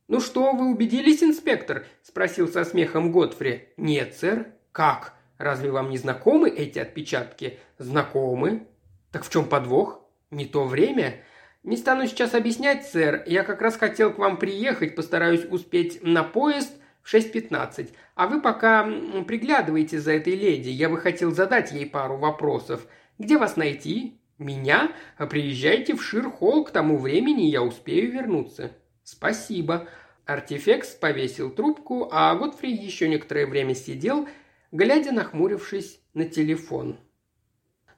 «Ну 0.08 0.22
что, 0.22 0.54
вы 0.54 0.68
убедились, 0.68 1.24
инспектор?»– 1.24 1.86
спросил 2.04 2.48
со 2.48 2.64
смехом 2.64 3.12
Готфри. 3.12 3.70
«Нет, 3.76 4.16
сэр». 4.16 4.48
«Как? 4.72 5.14
Разве 5.38 5.72
вам 5.72 5.90
не 5.90 5.98
знакомы 5.98 6.50
эти 6.50 6.80
отпечатки?» 6.80 7.60
«Знакомы». 7.78 8.68
«Так 9.12 9.26
в 9.26 9.30
чем 9.30 9.46
подвох?» 9.46 10.02
«Не 10.32 10.46
то 10.46 10.66
время?» 10.66 11.24
«Не 11.64 11.78
стану 11.78 12.08
сейчас 12.08 12.34
объяснять, 12.34 12.86
сэр. 12.86 13.24
Я 13.26 13.44
как 13.44 13.62
раз 13.62 13.76
хотел 13.76 14.14
к 14.14 14.20
вам 14.20 14.38
приехать, 14.38 14.96
постараюсь 14.96 15.46
успеть 15.46 16.04
на 16.04 16.24
поезд 16.24 16.72
в 17.02 17.14
6.15. 17.14 17.90
А 18.16 18.28
вы 18.28 18.42
пока 18.42 18.84
приглядывайте 19.28 20.00
за 20.00 20.14
этой 20.14 20.36
леди. 20.36 20.70
Я 20.70 20.90
бы 20.90 20.98
хотел 20.98 21.32
задать 21.32 21.72
ей 21.72 21.86
пару 21.88 22.18
вопросов. 22.18 22.86
Где 23.18 23.38
вас 23.38 23.56
найти? 23.56 24.20
«Меня? 24.38 24.92
Приезжайте 25.30 25.96
в 25.96 26.04
Ширхолл, 26.04 26.66
к 26.66 26.72
тому 26.72 26.98
времени 26.98 27.44
я 27.44 27.64
успею 27.64 28.12
вернуться». 28.12 28.72
«Спасибо». 29.04 29.88
Артефекс 30.26 30.90
повесил 30.90 31.52
трубку, 31.52 32.10
а 32.12 32.36
Готфри 32.36 32.74
еще 32.74 33.08
некоторое 33.08 33.46
время 33.46 33.76
сидел, 33.76 34.28
глядя, 34.76 35.14
нахмурившись 35.14 36.02
на 36.14 36.26
телефон. 36.26 36.98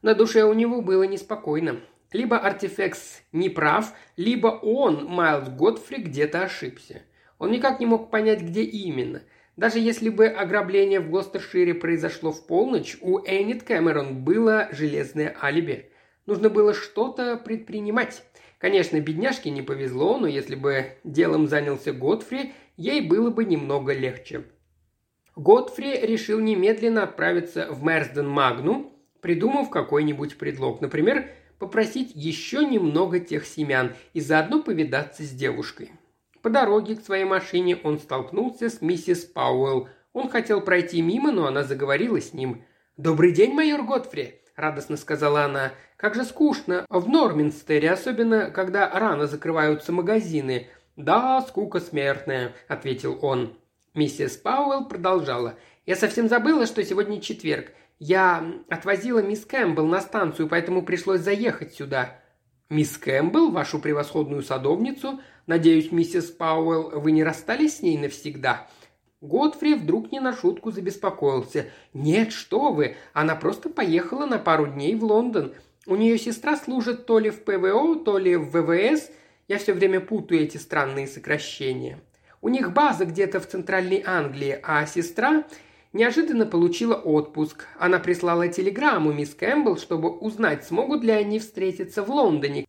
На 0.04 0.14
душе 0.14 0.44
у 0.44 0.54
него 0.54 0.82
было 0.82 1.04
неспокойно. 1.04 1.82
Либо 2.14 2.38
артефекс 2.38 3.22
не 3.32 3.50
прав, 3.50 3.94
либо 4.16 4.48
он, 4.48 5.06
Майлз 5.06 5.50
Годфри, 5.50 6.04
где-то 6.04 6.44
ошибся. 6.44 7.02
Он 7.40 7.52
никак 7.52 7.80
не 7.80 7.86
мог 7.86 8.12
понять, 8.12 8.42
где 8.42 8.62
именно. 8.62 9.24
Даже 9.58 9.80
если 9.80 10.10
бы 10.10 10.28
ограбление 10.28 11.00
в 11.00 11.10
Глостершире 11.10 11.74
произошло 11.74 12.32
в 12.32 12.46
полночь, 12.46 12.98
у 13.02 13.20
Эннет 13.20 13.64
Кэмерон 13.64 14.24
было 14.24 14.70
железное 14.72 15.36
алиби. 15.42 15.90
Нужно 16.28 16.50
было 16.50 16.76
что-то 16.76 17.38
предпринимать. 17.38 18.24
Конечно, 18.60 19.00
бедняжке 19.00 19.50
не 19.50 19.64
повезло, 19.64 20.18
но 20.18 20.28
если 20.28 20.56
бы 20.56 20.92
делом 21.04 21.48
занялся 21.48 21.92
Годфри, 21.92 22.54
ей 22.76 23.02
было 23.02 23.32
бы 23.32 23.46
немного 23.46 23.94
легче. 23.94 24.44
Годфри 25.38 26.00
решил 26.02 26.40
немедленно 26.40 27.04
отправиться 27.04 27.68
в 27.72 27.84
Мерсден 27.84 28.28
Магну, 28.28 28.92
придумав 29.22 29.70
какой-нибудь 29.70 30.40
предлог. 30.40 30.82
Например, 30.82 31.30
попросить 31.60 32.12
еще 32.16 32.66
немного 32.66 33.20
тех 33.20 33.46
семян 33.46 33.94
и 34.14 34.20
заодно 34.20 34.64
повидаться 34.64 35.22
с 35.22 35.30
девушкой. 35.30 35.92
По 36.42 36.50
дороге 36.50 36.96
к 36.96 37.06
своей 37.06 37.26
машине 37.26 37.78
он 37.84 38.00
столкнулся 38.00 38.70
с 38.70 38.82
миссис 38.82 39.26
Пауэлл. 39.26 39.90
Он 40.12 40.28
хотел 40.28 40.60
пройти 40.60 41.04
мимо, 41.04 41.32
но 41.32 41.46
она 41.46 41.64
заговорила 41.64 42.20
с 42.20 42.34
ним. 42.34 42.64
«Добрый 42.98 43.32
день, 43.32 43.54
майор 43.54 43.84
Готфри!»– 43.84 44.42
радостно 44.56 44.98
сказала 44.98 45.44
она. 45.44 45.72
«Как 45.98 46.16
же 46.16 46.24
скучно 46.24 46.84
в 46.90 47.08
Норминстере, 47.08 47.92
особенно 47.92 48.50
когда 48.50 48.90
рано 48.90 49.28
закрываются 49.28 49.92
магазины». 49.92 50.68
«Да, 50.96 51.42
скука 51.48 51.80
смертная»,– 51.80 52.54
ответил 52.68 53.20
он. 53.22 53.56
Миссис 53.98 54.38
Пауэлл 54.38 54.86
продолжала. 54.86 55.56
«Я 55.88 55.96
совсем 55.96 56.30
забыла, 56.30 56.68
что 56.68 56.86
сегодня 56.86 57.20
четверг. 57.20 57.72
Я 57.98 58.46
отвозила 58.70 59.24
мисс 59.24 59.44
Кэмпбелл 59.44 59.88
на 59.88 60.02
станцию, 60.02 60.48
поэтому 60.48 60.84
пришлось 60.84 61.22
заехать 61.22 61.74
сюда». 61.74 62.20
«Мисс 62.70 62.96
Кэмпбелл, 62.98 63.50
вашу 63.50 63.80
превосходную 63.80 64.44
садовницу? 64.44 65.20
Надеюсь, 65.48 65.92
миссис 65.92 66.26
Пауэлл, 66.26 67.00
вы 67.00 67.12
не 67.12 67.24
расстались 67.24 67.78
с 67.78 67.82
ней 67.82 67.98
навсегда?» 67.98 68.68
Годфри 69.20 69.74
вдруг 69.74 70.12
не 70.12 70.20
на 70.20 70.32
шутку 70.32 70.70
забеспокоился. 70.70 71.66
«Нет, 71.96 72.32
что 72.34 72.72
вы, 72.72 72.98
она 73.14 73.36
просто 73.36 73.68
поехала 73.68 74.28
на 74.28 74.38
пару 74.38 74.68
дней 74.68 74.94
в 74.94 75.04
Лондон. 75.04 75.56
У 75.88 75.96
нее 75.96 76.20
сестра 76.20 76.56
служит 76.56 77.08
то 77.08 77.18
ли 77.18 77.32
в 77.32 77.44
ПВО, 77.44 77.96
то 77.96 78.20
ли 78.20 78.36
в 78.36 78.52
ВВС. 78.52 79.10
Я 79.48 79.58
все 79.58 79.74
время 79.74 80.02
путаю 80.02 80.42
эти 80.42 80.58
странные 80.58 81.08
сокращения. 81.08 82.00
У 82.48 82.50
них 82.50 82.72
база 82.72 83.04
где-то 83.04 83.42
в 83.42 83.46
Центральной 83.46 84.02
Англии, 84.06 84.58
а 84.64 84.86
сестра 84.86 85.44
неожиданно 85.92 86.46
получила 86.46 86.96
отпуск. 86.96 87.68
Она 87.78 88.00
прислала 88.00 88.48
телеграмму 88.48 89.12
мисс 89.12 89.36
Кэмпбелл, 89.36 89.76
чтобы 89.78 90.10
узнать, 90.10 90.64
смогут 90.64 91.04
ли 91.04 91.12
они 91.12 91.40
встретиться 91.40 92.04
в 92.04 92.10
Лондоне. 92.10 92.66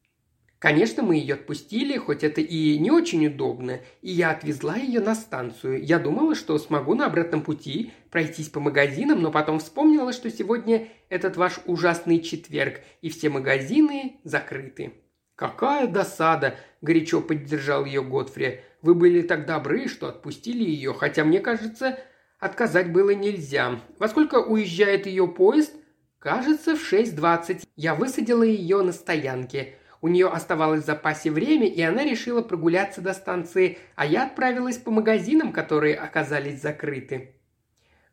Конечно, 0.58 1.04
мы 1.04 1.14
ее 1.14 1.34
отпустили, 1.34 1.96
хоть 1.96 2.24
это 2.24 2.40
и 2.40 2.76
не 2.76 2.90
очень 2.90 3.28
удобно, 3.28 3.78
и 4.02 4.10
я 4.10 4.32
отвезла 4.32 4.74
ее 4.74 4.98
на 4.98 5.14
станцию. 5.14 5.80
Я 5.84 6.00
думала, 6.00 6.34
что 6.34 6.58
смогу 6.58 6.96
на 6.96 7.06
обратном 7.06 7.42
пути 7.42 7.92
пройтись 8.10 8.48
по 8.48 8.58
магазинам, 8.58 9.22
но 9.22 9.30
потом 9.30 9.60
вспомнила, 9.60 10.12
что 10.12 10.28
сегодня 10.28 10.88
этот 11.08 11.36
ваш 11.36 11.60
ужасный 11.66 12.18
четверг, 12.18 12.80
и 13.00 13.10
все 13.10 13.28
магазины 13.28 14.16
закрыты. 14.24 14.94
«Какая 15.36 15.86
досада!»– 15.86 16.56
горячо 16.82 17.20
поддержал 17.20 17.84
ее 17.84 18.02
Готфри. 18.02 18.62
«Вы 18.82 18.94
были 18.94 19.22
так 19.22 19.46
добры, 19.46 19.88
что 19.88 20.08
отпустили 20.08 20.62
ее, 20.62 20.92
хотя, 20.94 21.24
мне 21.24 21.40
кажется, 21.40 21.98
отказать 22.38 22.92
было 22.92 23.10
нельзя. 23.10 23.80
Во 23.98 24.08
сколько 24.08 24.36
уезжает 24.36 25.06
ее 25.06 25.26
поезд?» 25.26 25.74
«Кажется, 26.18 26.74
в 26.74 26.92
6.20. 26.92 27.62
Я 27.76 27.94
высадила 27.94 28.42
ее 28.42 28.82
на 28.82 28.92
стоянке. 28.92 29.74
У 30.00 30.08
нее 30.08 30.28
оставалось 30.28 30.82
в 30.82 30.86
запасе 30.86 31.30
время, 31.30 31.68
и 31.68 31.80
она 31.80 32.04
решила 32.04 32.42
прогуляться 32.42 33.00
до 33.00 33.14
станции, 33.14 33.78
а 33.94 34.04
я 34.04 34.26
отправилась 34.26 34.78
по 34.78 34.90
магазинам, 34.90 35.52
которые 35.52 35.96
оказались 35.96 36.60
закрыты». 36.60 37.34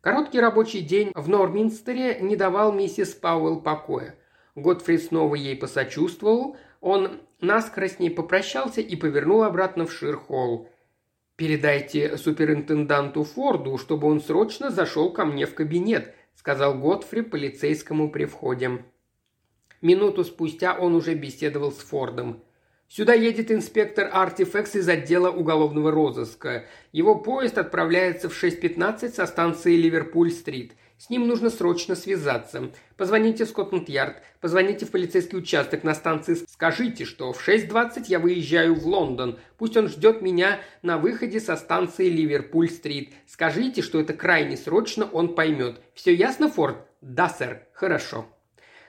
Короткий 0.05 0.39
рабочий 0.39 0.81
день 0.81 1.11
в 1.15 1.27
Норминстере 1.29 2.19
не 2.21 2.35
давал 2.35 2.71
миссис 2.71 3.15
Пауэлл 3.15 3.61
покоя. 3.61 4.13
Готфри 4.53 4.99
снова 4.99 5.33
ей 5.33 5.55
посочувствовал, 5.55 6.57
он 6.85 7.19
наскоро 7.41 7.87
с 7.87 7.97
ней 7.97 8.11
попрощался 8.11 8.79
и 8.79 8.95
повернул 8.95 9.41
обратно 9.41 9.87
в 9.87 9.91
Ширхолл. 9.91 10.69
«Передайте 11.35 12.15
суперинтенданту 12.15 13.23
Форду, 13.23 13.79
чтобы 13.79 14.07
он 14.07 14.21
срочно 14.21 14.69
зашел 14.69 15.11
ко 15.11 15.25
мне 15.25 15.47
в 15.47 15.55
кабинет»,– 15.55 16.13
сказал 16.35 16.77
Готфри 16.77 17.23
полицейскому 17.23 18.11
при 18.11 18.25
входе. 18.25 18.85
Минуту 19.81 20.23
спустя 20.23 20.77
он 20.77 20.93
уже 20.93 21.15
беседовал 21.15 21.71
с 21.71 21.79
Фордом. 21.79 22.43
«Сюда 22.87 23.13
едет 23.15 23.51
инспектор 23.51 24.07
Артифекс 24.13 24.75
из 24.75 24.87
отдела 24.87 25.31
уголовного 25.31 25.89
розыска. 25.89 26.67
Его 26.91 27.15
поезд 27.15 27.57
отправляется 27.57 28.29
в 28.29 28.43
6.15 28.43 29.09
со 29.09 29.25
станции 29.25 29.75
Ливерпуль-стрит. 29.75 30.73
С 31.05 31.09
ним 31.11 31.27
нужно 31.27 31.51
срочно 31.51 31.93
связаться. 31.93 32.71
Позвоните 32.97 33.45
в 33.45 33.49
Скотланд-Ярд, 33.49 34.23
позвоните 34.41 34.87
в 34.87 34.89
полицейский 34.89 35.37
участок 35.37 35.83
на 35.83 35.93
станции, 35.93 36.33
скажите, 36.33 37.05
что 37.05 37.31
в 37.31 37.47
6.20 37.47 38.05
я 38.07 38.17
выезжаю 38.17 38.73
в 38.73 38.87
Лондон. 38.87 39.37
Пусть 39.59 39.77
он 39.77 39.87
ждет 39.87 40.23
меня 40.23 40.61
на 40.81 40.97
выходе 40.97 41.39
со 41.39 41.57
станции 41.57 42.09
Ливерпуль-стрит. 42.09 43.13
Скажите, 43.27 43.83
что 43.83 43.99
это 43.99 44.13
крайне 44.13 44.57
срочно, 44.57 45.05
он 45.05 45.35
поймет. 45.35 45.79
Все 45.93 46.11
ясно, 46.11 46.49
Форд? 46.49 46.77
Да, 47.01 47.29
сэр. 47.29 47.67
Хорошо. 47.73 48.25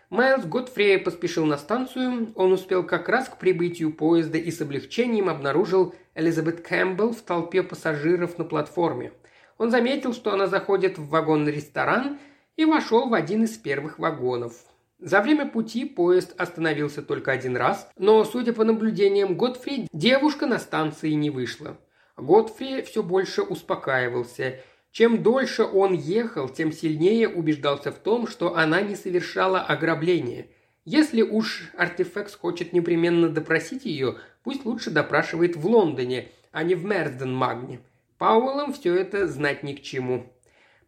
Майлз 0.08 0.46
Готфрей 0.46 0.96
поспешил 0.96 1.44
на 1.44 1.58
станцию. 1.58 2.32
Он 2.34 2.50
успел 2.50 2.82
как 2.82 3.10
раз 3.10 3.28
к 3.28 3.36
прибытию 3.36 3.92
поезда 3.92 4.38
и 4.38 4.50
с 4.50 4.62
облегчением 4.62 5.28
обнаружил 5.28 5.94
Элизабет 6.14 6.62
Кэмпбелл 6.62 7.12
в 7.12 7.20
толпе 7.20 7.62
пассажиров 7.62 8.38
на 8.38 8.44
платформе– 8.44 9.12
он 9.58 9.70
заметил, 9.70 10.12
что 10.12 10.32
она 10.32 10.46
заходит 10.46 10.98
в 10.98 11.08
вагон-ресторан 11.08 12.18
и 12.56 12.64
вошел 12.64 13.08
в 13.08 13.14
один 13.14 13.44
из 13.44 13.56
первых 13.56 13.98
вагонов. 13.98 14.54
За 14.98 15.20
время 15.20 15.46
пути 15.46 15.84
поезд 15.84 16.34
остановился 16.38 17.02
только 17.02 17.30
один 17.30 17.56
раз, 17.56 17.88
но, 17.98 18.24
судя 18.24 18.52
по 18.54 18.64
наблюдениям 18.64 19.36
Готфри, 19.36 19.88
девушка 19.92 20.46
на 20.46 20.58
станции 20.58 21.10
не 21.10 21.28
вышла. 21.28 21.76
Готфри 22.16 22.80
все 22.82 23.02
больше 23.02 23.42
успокаивался. 23.42 24.60
Чем 24.90 25.22
дольше 25.22 25.64
он 25.64 25.92
ехал, 25.92 26.48
тем 26.48 26.72
сильнее 26.72 27.28
убеждался 27.28 27.92
в 27.92 27.96
том, 27.96 28.26
что 28.26 28.56
она 28.56 28.80
не 28.80 28.96
совершала 28.96 29.60
ограбление. 29.60 30.48
Если 30.86 31.20
уж 31.20 31.70
артефекс 31.76 32.34
хочет 32.34 32.72
непременно 32.72 33.28
допросить 33.28 33.84
ее, 33.84 34.16
пусть 34.42 34.64
лучше 34.64 34.90
допрашивает 34.90 35.56
в 35.56 35.66
Лондоне, 35.66 36.28
а 36.52 36.62
не 36.62 36.74
в 36.74 36.86
Мерсден-Магне. 36.86 37.80
Пауэллам 38.18 38.72
все 38.72 38.94
это 38.94 39.26
знать 39.26 39.62
ни 39.62 39.74
к 39.74 39.82
чему. 39.82 40.32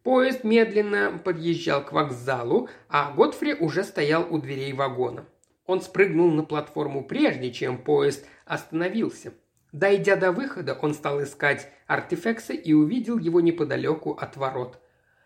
Поезд 0.03 0.43
медленно 0.43 1.21
подъезжал 1.23 1.85
к 1.85 1.91
вокзалу, 1.91 2.69
а 2.87 3.11
Готфри 3.11 3.53
уже 3.53 3.83
стоял 3.83 4.25
у 4.29 4.39
дверей 4.39 4.73
вагона. 4.73 5.25
Он 5.65 5.81
спрыгнул 5.81 6.31
на 6.31 6.43
платформу 6.43 7.03
прежде, 7.03 7.51
чем 7.51 7.77
поезд 7.77 8.25
остановился. 8.45 9.33
Дойдя 9.71 10.15
до 10.15 10.31
выхода, 10.31 10.73
он 10.73 10.95
стал 10.95 11.21
искать 11.21 11.69
артефекса 11.85 12.53
и 12.53 12.73
увидел 12.73 13.19
его 13.19 13.39
неподалеку 13.39 14.13
от 14.13 14.35
ворот. 14.35 14.79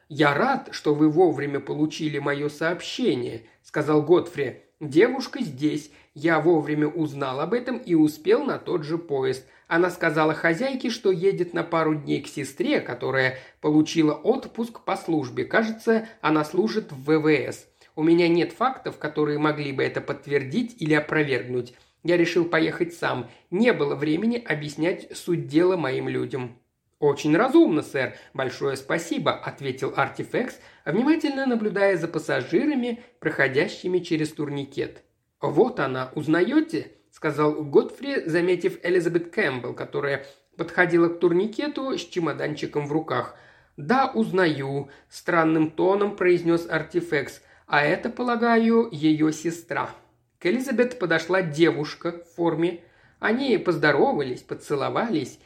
«Я 0.10 0.34
рад, 0.34 0.70
что 0.72 0.94
вы 0.94 1.10
вовремя 1.10 1.62
получили 1.62 2.20
мое 2.20 2.50
сообщение»,— 2.50 3.44
сказал 3.64 4.02
Готфри. 4.02 4.64
«Девушка 4.82 5.42
здесь. 5.42 5.92
Я 6.14 6.42
вовремя 6.42 6.88
узнал 6.88 7.40
об 7.40 7.54
этом 7.54 7.78
и 7.78 7.96
успел 7.96 8.44
на 8.44 8.60
тот 8.60 8.84
же 8.84 8.98
поезд. 8.98 9.48
Она 9.74 9.90
сказала 9.90 10.36
хозяйке, 10.36 10.92
что 10.92 11.10
едет 11.10 11.56
на 11.56 11.64
пару 11.64 11.96
дней 11.96 12.22
к 12.22 12.28
сестре, 12.28 12.80
которая 12.80 13.40
получила 13.60 14.14
отпуск 14.14 14.82
по 14.82 14.96
службе. 14.96 15.46
Кажется, 15.46 16.08
она 16.22 16.46
служит 16.46 16.92
в 16.92 17.06
ВВС. 17.06 17.66
У 17.96 18.04
меня 18.04 18.28
нет 18.28 18.52
фактов, 18.52 19.00
которые 19.00 19.40
могли 19.40 19.72
бы 19.72 19.84
это 19.84 20.00
подтвердить 20.00 20.76
или 20.80 20.94
опровергнуть. 20.94 21.74
Я 22.04 22.18
решил 22.18 22.46
поехать 22.46 22.94
сам. 22.94 23.32
Не 23.50 23.74
было 23.74 23.96
времени 23.96 24.38
объяснять 24.38 25.18
суть 25.18 25.48
дела 25.48 25.76
моим 25.76 26.08
людям». 26.08 26.60
«Очень 27.00 27.36
разумно, 27.36 27.82
сэр. 27.82 28.14
Большое 28.36 28.78
спасибо»,– 28.78 29.32
ответил 29.44 29.92
Артифекс, 29.96 30.60
внимательно 30.86 31.48
наблюдая 31.48 31.98
за 31.98 32.08
пассажирами, 32.08 33.02
проходящими 33.20 33.98
через 33.98 34.34
турникет. 34.34 35.02
«Вот 35.42 35.80
она, 35.80 36.12
узнаете?» 36.14 36.92
Сказал 37.24 37.54
Готфри, 37.64 38.26
заметив 38.26 38.80
Элизабет 38.84 39.32
Кэмпбелл, 39.32 39.74
которая 39.74 40.26
подходила 40.58 41.08
к 41.08 41.22
турникету 41.22 41.98
с 41.98 42.02
чемоданчиком 42.02 42.86
в 42.86 42.92
руках. 42.92 43.38
«Да, 43.78 44.12
узнаю»,– 44.14 44.90
странным 45.10 45.72
тоном 45.72 46.18
произнес 46.18 46.68
артефекс. 46.70 47.42
«А 47.66 47.82
это, 47.82 48.10
полагаю, 48.10 48.90
ее 48.92 49.32
сестра». 49.32 49.90
К 50.38 50.48
Элизабет 50.48 51.00
подошла 51.00 51.42
девушка 51.42 52.12
в 52.12 52.36
форме. 52.36 52.82
Они 53.20 53.58
поздоровались, 53.58 54.42
поцеловались 54.42 55.40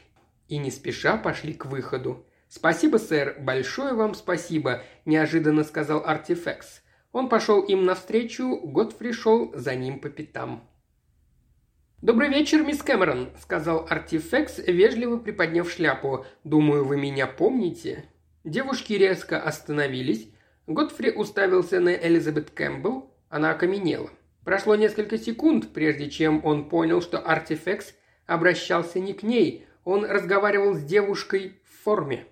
и 0.47 0.57
не 0.57 0.71
спеша 0.71 1.15
пошли 1.15 1.53
к 1.53 1.67
выходу. 1.67 2.25
«Спасибо, 2.49 2.97
сэр, 2.97 3.35
большое 3.39 3.93
вам 3.93 4.15
спасибо»,– 4.15 4.81
неожиданно 5.05 5.63
сказал 5.63 6.01
артефекс. 6.03 6.81
Он 7.11 7.29
пошел 7.29 7.61
им 7.61 7.85
навстречу, 7.85 8.61
Готфри 8.63 9.11
шел 9.11 9.51
за 9.53 9.75
ним 9.75 9.99
по 9.99 10.09
пятам. 10.09 10.67
«Добрый 12.07 12.29
вечер, 12.29 12.63
мисс 12.63 12.81
Кэмерон»,— 12.83 13.31
сказал 13.41 13.85
Артифекс, 13.89 14.59
вежливо 14.59 15.17
приподняв 15.17 15.69
шляпу. 15.69 16.25
«Думаю, 16.45 16.85
вы 16.85 16.95
меня 16.95 17.27
помните?» 17.27 18.05
Девушки 18.45 18.93
резко 18.93 19.41
остановились. 19.41 20.29
Готфри 20.67 21.11
уставился 21.11 21.81
на 21.81 21.89
Элизабет 21.93 22.49
Кэмпбелл. 22.51 23.11
Она 23.27 23.51
окаменела. 23.51 24.09
Прошло 24.45 24.75
несколько 24.77 25.17
секунд, 25.17 25.73
прежде 25.73 26.09
чем 26.09 26.39
он 26.45 26.69
понял, 26.69 27.01
что 27.01 27.19
Артифекс 27.19 27.93
обращался 28.25 29.01
не 29.01 29.11
к 29.11 29.21
ней. 29.21 29.67
Он 29.83 30.05
разговаривал 30.05 30.75
с 30.75 30.83
девушкой 30.83 31.59
в 31.65 31.83
форме. 31.83 32.25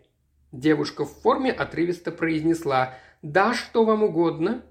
Девушка 0.53 1.03
в 1.03 1.11
форме 1.11 1.51
отрывисто 1.51 2.13
произнесла 2.13 2.93
«Да, 3.21 3.53
что 3.53 3.83
вам 3.83 4.03
угодно?» 4.03 4.63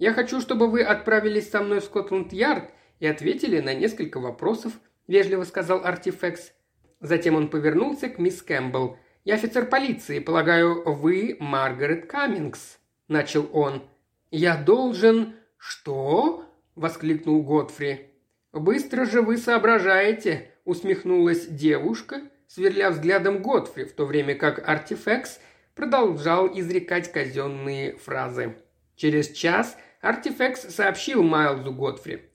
«Я 0.00 0.12
хочу, 0.12 0.40
чтобы 0.40 0.66
вы 0.66 0.82
отправились 0.82 1.48
со 1.48 1.62
мной 1.62 1.78
в 1.78 1.84
Скотланд-Ярд 1.84 2.72
и 3.04 3.06
ответили 3.06 3.60
на 3.60 3.74
несколько 3.74 4.18
вопросов»,– 4.18 4.72
вежливо 5.06 5.44
сказал 5.44 5.84
Артифекс. 5.84 6.52
Затем 7.00 7.34
он 7.36 7.48
повернулся 7.48 8.08
к 8.08 8.18
мисс 8.18 8.40
Кэмпбелл. 8.40 8.96
«Я 9.24 9.34
офицер 9.34 9.66
полиции. 9.66 10.20
Полагаю, 10.20 10.82
вы 10.90 11.36
Маргарет 11.38 12.06
Каммингс»,– 12.06 12.78
начал 13.08 13.46
он. 13.52 13.82
«Я 14.30 14.56
должен...» 14.56 15.34
«Что?»– 15.58 16.46
воскликнул 16.76 17.42
Готфри. 17.42 18.06
«Быстро 18.54 19.04
же 19.04 19.20
вы 19.20 19.36
соображаете»,– 19.36 20.50
усмехнулась 20.64 21.46
девушка, 21.46 22.22
сверля 22.48 22.90
взглядом 22.90 23.42
Готфри, 23.42 23.84
в 23.84 23.92
то 23.92 24.06
время 24.06 24.34
как 24.34 24.66
Артифекс 24.66 25.40
продолжал 25.74 26.48
изрекать 26.58 27.12
казенные 27.12 27.98
фразы. 27.98 28.56
Через 28.96 29.30
час 29.30 29.76
Артифекс 30.00 30.74
сообщил 30.74 31.22
Майлзу 31.22 31.70
Готфри. 31.70 32.30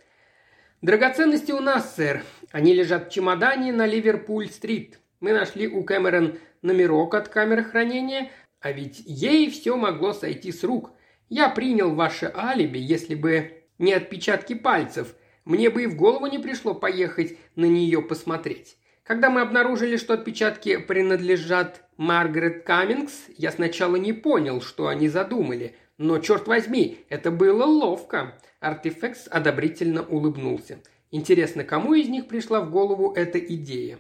«Драгоценности 0.82 1.52
у 1.52 1.60
нас, 1.60 1.96
сэр. 1.96 2.24
Они 2.52 2.74
лежат 2.74 3.08
в 3.08 3.12
чемодане 3.12 3.74
на 3.74 3.86
Ливерпуль-стрит. 3.86 5.00
Мы 5.20 5.34
нашли 5.34 5.68
у 5.68 5.84
Кэмерон 5.84 6.40
номерок 6.62 7.16
от 7.16 7.28
камеры 7.28 7.66
хранения, 7.66 8.32
а 8.62 8.72
ведь 8.72 9.04
ей 9.06 9.50
все 9.50 9.76
могло 9.76 10.14
сойти 10.14 10.54
с 10.54 10.64
рук. 10.64 10.92
Я 11.28 11.50
принял 11.50 11.94
ваше 11.94 12.32
алиби, 12.34 12.78
если 12.78 13.16
бы 13.16 13.66
не 13.78 13.92
отпечатки 13.92 14.54
пальцев. 14.54 15.16
Мне 15.44 15.70
бы 15.70 15.84
и 15.84 15.88
в 15.88 15.98
голову 15.98 16.28
не 16.28 16.40
пришло 16.40 16.74
поехать 16.74 17.38
на 17.58 17.66
нее 17.66 18.02
посмотреть. 18.02 18.78
Когда 19.04 19.30
мы 19.30 19.42
обнаружили, 19.42 19.98
что 19.98 20.14
отпечатки 20.14 20.78
принадлежат 20.78 21.84
Маргарет 21.98 22.64
Каммингс, 22.64 23.26
я 23.38 23.52
сначала 23.52 23.98
не 23.98 24.14
понял, 24.14 24.62
что 24.62 24.88
они 24.88 25.10
задумали. 25.10 25.76
Но, 26.00 26.18
черт 26.20 26.48
возьми, 26.48 27.06
это 27.10 27.30
было 27.30 27.66
ловко. 27.66 28.34
Артефекс 28.62 29.28
одобрительно 29.30 30.02
улыбнулся. 30.02 30.80
Интересно, 31.12 31.66
кому 31.66 31.94
из 31.94 32.08
них 32.08 32.30
пришла 32.30 32.62
в 32.62 32.72
голову 32.72 33.12
эта 33.14 33.38
идея? 33.38 34.00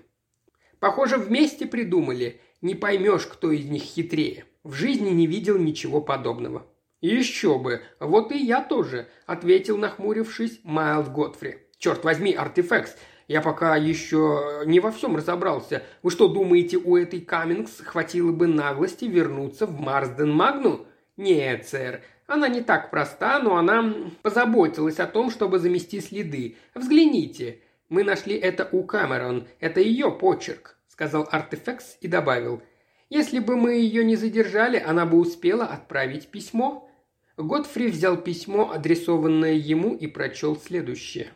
Похоже, 0.80 1.18
вместе 1.18 1.66
придумали. 1.66 2.39
Не 2.62 2.74
поймешь, 2.74 3.26
кто 3.26 3.52
из 3.52 3.66
них 3.66 3.84
хитрее. 3.84 4.45
В 4.64 4.74
жизни 4.74 5.10
не 5.10 5.28
видел 5.28 5.58
ничего 5.58 6.00
подобного. 6.00 6.66
«Еще 7.02 7.58
бы! 7.60 7.82
Вот 8.00 8.32
и 8.34 8.38
я 8.38 8.62
тоже»,— 8.62 9.08
ответил, 9.26 9.78
нахмурившись, 9.78 10.60
Майлз 10.64 11.08
Готфри. 11.10 11.60
«Черт 11.78 12.04
возьми, 12.04 12.34
артефекс, 12.34 12.95
я 13.30 13.41
пока 13.41 13.78
еще 13.78 14.64
не 14.66 14.82
во 14.82 14.91
всем 14.91 15.16
разобрался. 15.16 15.84
Вы 16.04 16.12
что, 16.12 16.28
думаете, 16.28 16.78
у 16.78 16.97
этой 16.97 17.22
Каммингс 17.22 17.82
хватило 17.82 18.34
бы 18.34 18.47
наглости 18.47 19.06
вернуться 19.06 19.66
в 19.66 19.80
Марсден 19.80 20.32
Магну? 20.32 20.88
Нет, 21.20 21.67
сэр, 21.67 22.01
она 22.28 22.47
не 22.47 22.61
так 22.61 22.91
проста, 22.91 23.39
но 23.39 23.57
она 23.57 23.93
позаботилась 24.22 24.99
о 24.99 25.05
том, 25.05 25.32
чтобы 25.32 25.59
замести 25.59 25.99
следы. 25.99 26.55
Взгляните. 26.74 27.59
Мы 27.89 28.05
нашли 28.05 28.38
это 28.38 28.70
у 28.72 28.84
Камерон. 28.84 29.45
Это 29.59 29.82
ее 29.82 30.11
почерк»,— 30.11 30.78
сказал 30.88 31.28
Артефекс 31.30 31.97
и 31.99 32.07
добавил. 32.07 32.61
«Если 33.09 33.39
бы 33.39 33.57
мы 33.57 33.74
ее 33.74 34.05
не 34.05 34.15
задержали, 34.15 34.80
она 34.80 35.05
бы 35.05 35.17
успела 35.17 35.65
отправить 35.65 36.30
письмо». 36.30 36.89
Готфри 37.36 37.88
взял 37.88 38.15
письмо, 38.15 38.72
адресованное 38.72 39.55
ему, 39.55 39.95
и 39.95 40.07
прочел 40.07 40.55
следующее. 40.55 41.34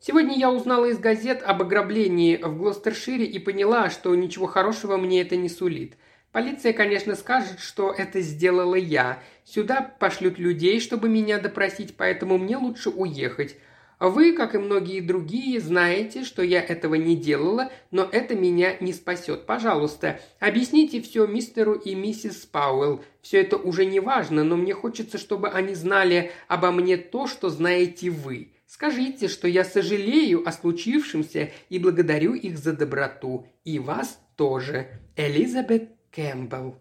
Сегодня 0.00 0.36
я 0.36 0.50
узнала 0.50 0.86
из 0.86 0.98
газет 0.98 1.44
об 1.44 1.62
ограблении 1.62 2.36
в 2.36 2.58
Глостершире 2.58 3.26
и 3.26 3.38
поняла, 3.38 3.90
что 3.90 4.12
ничего 4.16 4.46
хорошего 4.46 4.96
мне 4.96 5.20
это 5.20 5.36
не 5.36 5.48
сулит. 5.48 5.96
Полиция, 6.32 6.72
конечно, 6.72 7.14
скажет, 7.14 7.58
что 7.58 7.90
это 7.90 8.20
сделала 8.20 8.74
я. 8.74 9.22
Сюда 9.44 9.80
пошлют 9.98 10.38
людей, 10.38 10.78
чтобы 10.78 11.08
меня 11.08 11.38
допросить, 11.38 11.96
поэтому 11.96 12.36
мне 12.36 12.56
лучше 12.56 12.90
уехать. 12.90 13.56
Вы, 13.98 14.32
как 14.32 14.54
и 14.54 14.58
многие 14.58 15.00
другие, 15.00 15.58
знаете, 15.58 16.22
что 16.22 16.42
я 16.42 16.62
этого 16.62 16.94
не 16.94 17.16
делала, 17.16 17.72
но 17.90 18.08
это 18.10 18.36
меня 18.36 18.76
не 18.78 18.92
спасет. 18.92 19.44
Пожалуйста, 19.44 20.20
объясните 20.38 21.00
все 21.00 21.26
мистеру 21.26 21.72
и 21.72 21.96
миссис 21.96 22.46
Пауэлл. 22.46 23.02
Все 23.22 23.40
это 23.40 23.56
уже 23.56 23.86
не 23.86 23.98
важно, 23.98 24.44
но 24.44 24.56
мне 24.56 24.72
хочется, 24.72 25.18
чтобы 25.18 25.48
они 25.48 25.74
знали 25.74 26.30
обо 26.46 26.70
мне 26.70 26.96
то, 26.96 27.26
что 27.26 27.48
знаете 27.48 28.10
вы. 28.10 28.52
Скажите, 28.66 29.26
что 29.26 29.48
я 29.48 29.64
сожалею 29.64 30.46
о 30.46 30.52
случившемся 30.52 31.50
и 31.68 31.78
благодарю 31.78 32.34
их 32.34 32.58
за 32.58 32.74
доброту. 32.74 33.46
И 33.64 33.80
вас 33.80 34.20
тоже. 34.36 34.88
Элизабет 35.16 35.97
Кэмпбелл». 36.18 36.76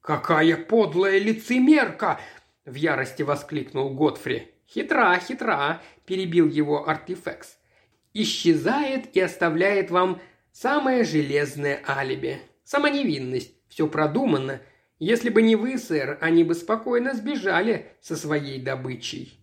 «Какая 0.00 0.56
подлая 0.56 1.18
лицемерка!»– 1.18 2.20
в 2.64 2.74
ярости 2.74 3.24
воскликнул 3.24 3.92
Готфри. 3.92 4.52
«Хитра, 4.68 5.18
хитра!»– 5.18 5.82
перебил 6.06 6.48
его 6.48 6.88
артефекс. 6.88 7.58
«Исчезает 8.14 9.16
и 9.16 9.20
оставляет 9.20 9.90
вам 9.90 10.20
самое 10.52 11.02
железное 11.02 11.82
алиби. 11.88 12.40
Сама 12.62 12.88
невинность. 12.88 13.52
Все 13.68 13.88
продумано. 13.88 14.60
Если 15.00 15.30
бы 15.30 15.42
не 15.42 15.56
вы, 15.56 15.76
сэр, 15.76 16.18
они 16.20 16.44
бы 16.44 16.54
спокойно 16.54 17.14
сбежали 17.14 17.88
со 18.00 18.16
своей 18.16 18.60
добычей». 18.60 19.40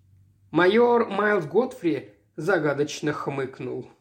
Майор 0.52 1.10
Майлз 1.10 1.46
Готфри 1.46 2.12
загадочно 2.38 3.12
хмыкнул. 3.12 3.92